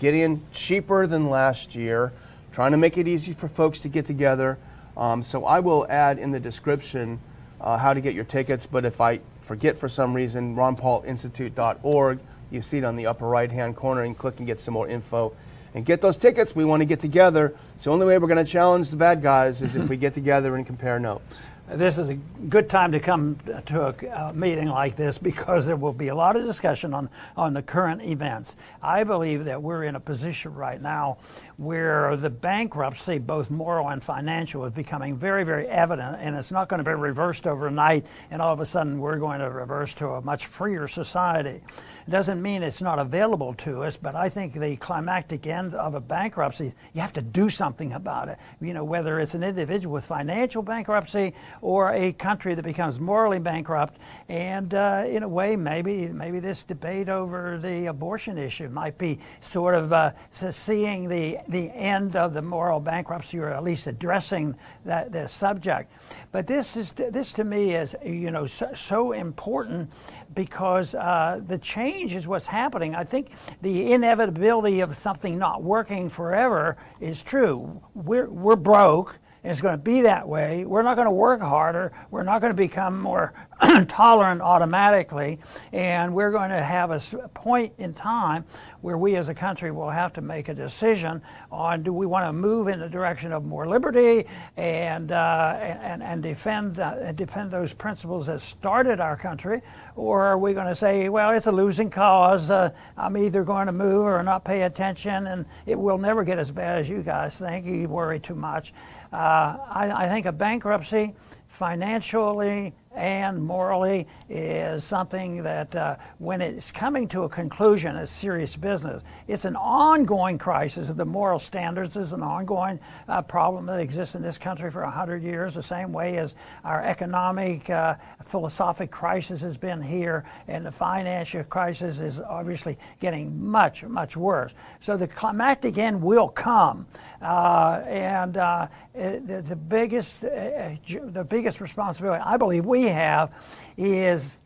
Get 0.00 0.14
in 0.14 0.42
cheaper 0.50 1.06
than 1.06 1.28
last 1.28 1.74
year. 1.76 2.12
Trying 2.52 2.72
to 2.72 2.78
make 2.78 2.98
it 2.98 3.06
easy 3.06 3.32
for 3.32 3.48
folks 3.48 3.82
to 3.82 3.88
get 3.88 4.06
together. 4.06 4.58
Um, 4.96 5.22
so 5.22 5.44
I 5.44 5.60
will 5.60 5.86
add 5.88 6.18
in 6.18 6.32
the 6.32 6.40
description 6.40 7.20
uh, 7.60 7.76
how 7.76 7.92
to 7.92 8.00
get 8.00 8.14
your 8.14 8.24
tickets. 8.24 8.66
But 8.66 8.84
if 8.84 9.00
I 9.00 9.20
forget 9.42 9.78
for 9.78 9.88
some 9.88 10.14
reason, 10.14 10.56
ronpaulinstitute.org, 10.56 12.18
you 12.50 12.62
see 12.62 12.78
it 12.78 12.84
on 12.84 12.96
the 12.96 13.06
upper 13.06 13.28
right 13.28 13.52
hand 13.52 13.76
corner 13.76 14.02
and 14.02 14.16
click 14.16 14.38
and 14.38 14.46
get 14.46 14.58
some 14.58 14.74
more 14.74 14.88
info. 14.88 15.34
And 15.74 15.84
get 15.84 16.00
those 16.00 16.16
tickets. 16.16 16.56
We 16.56 16.64
want 16.64 16.80
to 16.80 16.86
get 16.86 16.98
together. 16.98 17.54
It's 17.76 17.84
the 17.84 17.90
only 17.90 18.06
way 18.06 18.18
we're 18.18 18.26
going 18.26 18.44
to 18.44 18.50
challenge 18.50 18.90
the 18.90 18.96
bad 18.96 19.22
guys 19.22 19.62
is 19.62 19.76
if 19.76 19.88
we 19.88 19.96
get 19.96 20.14
together 20.14 20.56
and 20.56 20.66
compare 20.66 20.98
notes. 20.98 21.38
This 21.72 21.98
is 21.98 22.08
a 22.08 22.14
good 22.14 22.68
time 22.68 22.90
to 22.90 22.98
come 22.98 23.38
to 23.66 23.94
a 24.12 24.32
meeting 24.32 24.68
like 24.68 24.96
this 24.96 25.18
because 25.18 25.66
there 25.66 25.76
will 25.76 25.92
be 25.92 26.08
a 26.08 26.14
lot 26.16 26.34
of 26.34 26.44
discussion 26.44 26.92
on, 26.92 27.08
on 27.36 27.54
the 27.54 27.62
current 27.62 28.02
events. 28.02 28.56
I 28.82 29.04
believe 29.04 29.44
that 29.44 29.62
we're 29.62 29.84
in 29.84 29.94
a 29.94 30.00
position 30.00 30.52
right 30.52 30.82
now 30.82 31.18
where 31.58 32.16
the 32.16 32.30
bankruptcy, 32.30 33.18
both 33.18 33.50
moral 33.50 33.88
and 33.90 34.02
financial, 34.02 34.64
is 34.64 34.72
becoming 34.72 35.16
very, 35.16 35.44
very 35.44 35.68
evident, 35.68 36.16
and 36.18 36.34
it's 36.34 36.50
not 36.50 36.68
going 36.68 36.78
to 36.78 36.84
be 36.84 36.94
reversed 36.94 37.46
overnight, 37.46 38.06
and 38.30 38.40
all 38.40 38.52
of 38.52 38.60
a 38.60 38.66
sudden 38.66 38.98
we're 38.98 39.18
going 39.18 39.40
to 39.40 39.50
reverse 39.50 39.92
to 39.92 40.08
a 40.08 40.22
much 40.22 40.46
freer 40.46 40.88
society. 40.88 41.60
It 42.06 42.10
doesn't 42.10 42.40
mean 42.40 42.62
it's 42.62 42.80
not 42.80 42.98
available 42.98 43.52
to 43.58 43.82
us, 43.82 43.94
but 43.94 44.14
I 44.14 44.30
think 44.30 44.58
the 44.58 44.76
climactic 44.76 45.46
end 45.46 45.74
of 45.74 45.94
a 45.94 46.00
bankruptcy, 46.00 46.72
you 46.94 47.02
have 47.02 47.12
to 47.12 47.22
do 47.22 47.50
something 47.50 47.92
about 47.92 48.28
it. 48.28 48.38
You 48.62 48.72
know, 48.72 48.82
whether 48.82 49.20
it's 49.20 49.34
an 49.34 49.44
individual 49.44 49.92
with 49.92 50.06
financial 50.06 50.62
bankruptcy 50.62 51.34
or 51.62 51.92
a 51.92 52.12
country 52.12 52.54
that 52.54 52.62
becomes 52.62 52.98
morally 52.98 53.38
bankrupt. 53.38 53.98
And 54.28 54.72
uh, 54.74 55.04
in 55.06 55.22
a 55.22 55.28
way, 55.28 55.56
maybe 55.56 56.08
maybe 56.08 56.40
this 56.40 56.62
debate 56.62 57.08
over 57.08 57.58
the 57.58 57.86
abortion 57.86 58.38
issue 58.38 58.68
might 58.68 58.98
be 58.98 59.18
sort 59.40 59.74
of 59.74 59.92
uh, 59.92 60.12
seeing 60.30 61.08
the 61.08 61.38
the 61.48 61.70
end 61.70 62.16
of 62.16 62.34
the 62.34 62.42
moral 62.42 62.80
bankruptcy, 62.80 63.38
or 63.38 63.50
at 63.50 63.64
least 63.64 63.86
addressing 63.86 64.54
that 64.84 65.12
the 65.12 65.26
subject. 65.28 65.92
But 66.32 66.46
this 66.46 66.76
is 66.76 66.92
this 66.92 67.32
to 67.34 67.44
me 67.44 67.74
is 67.74 67.94
you 68.04 68.30
know 68.30 68.46
so, 68.46 68.72
so 68.74 69.12
important 69.12 69.90
because 70.34 70.94
uh, 70.94 71.40
the 71.46 71.58
change 71.58 72.14
is 72.14 72.26
what's 72.26 72.46
happening. 72.46 72.94
I 72.94 73.04
think 73.04 73.30
the 73.62 73.92
inevitability 73.92 74.80
of 74.80 74.96
something 74.96 75.38
not 75.38 75.62
working 75.62 76.08
forever 76.08 76.76
is 77.00 77.22
true. 77.22 77.80
We're 77.94 78.28
we're 78.28 78.56
broke 78.56 79.18
it's 79.42 79.60
going 79.60 79.74
to 79.74 79.82
be 79.82 80.02
that 80.02 80.28
way. 80.28 80.64
We're 80.64 80.82
not 80.82 80.96
going 80.96 81.06
to 81.06 81.12
work 81.12 81.40
harder. 81.40 81.92
We're 82.10 82.24
not 82.24 82.40
going 82.40 82.52
to 82.52 82.56
become 82.56 83.00
more 83.00 83.32
tolerant 83.88 84.40
automatically. 84.40 85.38
And 85.72 86.14
we're 86.14 86.30
going 86.30 86.50
to 86.50 86.62
have 86.62 86.90
a 86.90 87.28
point 87.28 87.72
in 87.78 87.94
time 87.94 88.44
where 88.80 88.96
we 88.96 89.16
as 89.16 89.28
a 89.28 89.34
country 89.34 89.70
will 89.70 89.90
have 89.90 90.12
to 90.14 90.20
make 90.20 90.48
a 90.48 90.54
decision 90.54 91.20
on 91.52 91.82
do 91.82 91.92
we 91.92 92.06
want 92.06 92.26
to 92.26 92.32
move 92.32 92.68
in 92.68 92.80
the 92.80 92.88
direction 92.88 93.32
of 93.32 93.44
more 93.44 93.68
liberty 93.68 94.26
and, 94.56 95.12
uh, 95.12 95.58
and, 95.60 96.02
and 96.02 96.22
defend, 96.22 96.78
uh, 96.78 97.12
defend 97.12 97.50
those 97.50 97.72
principles 97.72 98.26
that 98.26 98.40
started 98.40 99.00
our 99.00 99.16
country, 99.16 99.60
or 99.96 100.22
are 100.22 100.38
we 100.38 100.54
going 100.54 100.66
to 100.66 100.74
say, 100.74 101.08
well, 101.08 101.30
it's 101.30 101.46
a 101.46 101.52
losing 101.52 101.90
cause. 101.90 102.50
Uh, 102.50 102.70
I'm 102.96 103.16
either 103.16 103.44
going 103.44 103.66
to 103.66 103.72
move 103.72 104.06
or 104.06 104.22
not 104.22 104.44
pay 104.44 104.62
attention, 104.62 105.26
and 105.26 105.44
it 105.66 105.78
will 105.78 105.98
never 105.98 106.24
get 106.24 106.38
as 106.38 106.50
bad 106.50 106.78
as 106.78 106.88
you 106.88 107.02
guys 107.02 107.36
think. 107.36 107.66
You 107.66 107.88
worry 107.88 108.20
too 108.20 108.34
much. 108.34 108.72
Uh, 109.12 109.58
I, 109.68 110.04
I, 110.04 110.08
think 110.08 110.26
a 110.26 110.32
bankruptcy, 110.32 111.14
financially 111.48 112.72
and 112.94 113.42
morally, 113.44 114.08
is 114.28 114.82
something 114.82 115.44
that 115.44 115.74
uh, 115.76 115.96
when 116.18 116.40
it's 116.40 116.72
coming 116.72 117.06
to 117.08 117.22
a 117.22 117.28
conclusion, 117.28 117.94
is 117.94 118.10
serious 118.10 118.56
business. 118.56 119.02
It's 119.28 119.44
an 119.44 119.54
ongoing 119.54 120.38
crisis. 120.38 120.88
of 120.88 120.96
The 120.96 121.04
moral 121.04 121.38
standards 121.38 121.96
is 121.96 122.12
an 122.12 122.22
ongoing 122.22 122.80
uh, 123.08 123.22
problem 123.22 123.66
that 123.66 123.78
exists 123.78 124.16
in 124.16 124.22
this 124.22 124.38
country 124.38 124.72
for 124.72 124.82
100 124.82 125.22
years, 125.22 125.54
the 125.54 125.62
same 125.62 125.92
way 125.92 126.18
as 126.18 126.34
our 126.64 126.82
economic, 126.82 127.70
uh, 127.70 127.94
philosophic 128.24 128.90
crisis 128.90 129.40
has 129.40 129.56
been 129.56 129.80
here, 129.80 130.24
and 130.48 130.66
the 130.66 130.72
financial 130.72 131.44
crisis 131.44 132.00
is 132.00 132.20
obviously 132.20 132.76
getting 132.98 133.48
much, 133.48 133.84
much 133.84 134.16
worse. 134.16 134.52
So 134.80 134.96
the 134.96 135.08
climactic 135.08 135.78
end 135.78 136.02
will 136.02 136.28
come. 136.28 136.86
Uh, 137.20 137.82
and 137.86 138.36
uh, 138.38 138.66
the, 138.94 139.44
the, 139.46 139.56
biggest, 139.56 140.24
uh, 140.24 140.70
the 140.86 141.26
biggest 141.28 141.60
responsibility 141.60 142.22
I 142.24 142.36
believe 142.38 142.64
we 142.64 142.84
have 142.84 143.30
is 143.76 144.38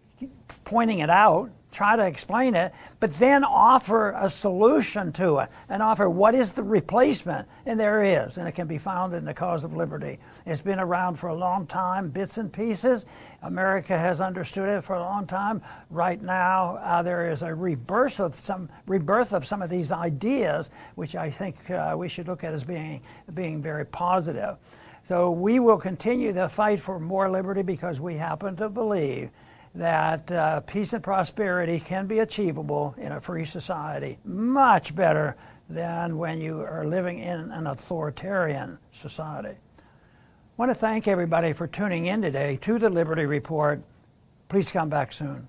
pointing 0.65 0.99
it 0.99 1.11
out 1.11 1.51
try 1.75 1.97
to 1.97 2.07
explain 2.07 2.55
it, 2.55 2.73
but 3.01 3.19
then 3.19 3.45
offer 3.45 4.13
a 4.13 4.31
solution 4.31 5.13
to 5.13 5.39
it 5.39 5.51
and 5.69 5.83
offer 5.83 6.09
what 6.09 6.35
is 6.35 6.53
the 6.53 6.63
replacement. 6.63 7.49
And 7.67 7.79
there 7.79 8.03
is, 8.03 8.39
and 8.39 8.47
it 8.49 8.53
can 8.53 8.67
be 8.67 8.79
found 8.79 9.13
in 9.13 9.25
the 9.25 9.35
cause 9.35 9.65
of 9.65 9.77
liberty. 9.77 10.19
It's 10.47 10.61
been 10.61 10.79
around 10.79 11.17
for 11.17 11.29
a 11.29 11.35
long 11.35 11.67
time, 11.67 12.11
bits 12.11 12.39
and 12.39 12.53
pieces. 12.53 13.05
America 13.43 13.99
has 13.99 14.21
understood 14.21 14.69
it 14.69 14.83
for 14.83 14.95
a 14.95 15.01
long 15.01 15.27
time. 15.27 15.61
Right 15.91 16.23
now, 16.23 16.77
uh, 16.77 17.03
there 17.03 17.31
is 17.31 17.43
a 17.43 17.55
rebirth 17.55 18.21
of 18.21 18.37
some 18.43 18.69
rebirth 18.87 19.33
of 19.33 19.47
some 19.47 19.61
of 19.61 19.69
these 19.69 19.91
ideas, 19.91 20.71
which 20.95 21.17
I 21.17 21.31
think 21.31 21.71
uh, 21.71 21.95
we 21.99 22.09
should 22.09 22.29
look 22.29 22.45
at 22.45 22.55
as 22.55 22.65
being 22.65 23.03
being 23.35 23.61
very 23.61 23.85
positive. 23.85 24.57
So 25.07 25.31
we 25.31 25.59
will 25.59 25.77
continue 25.77 26.33
the 26.33 26.49
fight 26.49 26.81
for 26.81 26.99
more 26.99 27.31
liberty 27.31 27.63
because 27.63 28.01
we 28.01 28.15
happen 28.15 28.57
to 28.57 28.71
believe 28.71 29.31
that 29.75 30.31
uh, 30.31 30.61
peace 30.61 30.93
and 30.93 31.03
prosperity 31.03 31.81
can 31.81 32.07
be 32.07 32.21
achievable 32.21 32.95
in 32.97 33.13
a 33.13 33.21
free 33.21 33.45
society 33.45 34.19
much 34.25 34.95
better 34.95 35.37
than 35.69 36.17
when 36.17 36.41
you 36.41 36.61
are 36.61 36.87
living 36.87 37.19
in 37.19 37.51
an 37.51 37.67
authoritarian 37.67 38.79
society. 38.93 39.57
I 39.79 40.57
want 40.57 40.71
to 40.71 40.75
thank 40.75 41.09
everybody 41.09 41.53
for 41.53 41.67
tuning 41.67 42.07
in 42.07 42.23
today 42.23 42.59
to 42.63 42.79
the 42.79 42.91
Liberty 42.91 43.27
Report. 43.27 43.83
Please 44.49 44.71
come 44.71 44.89
back 44.89 45.13
soon. 45.13 45.49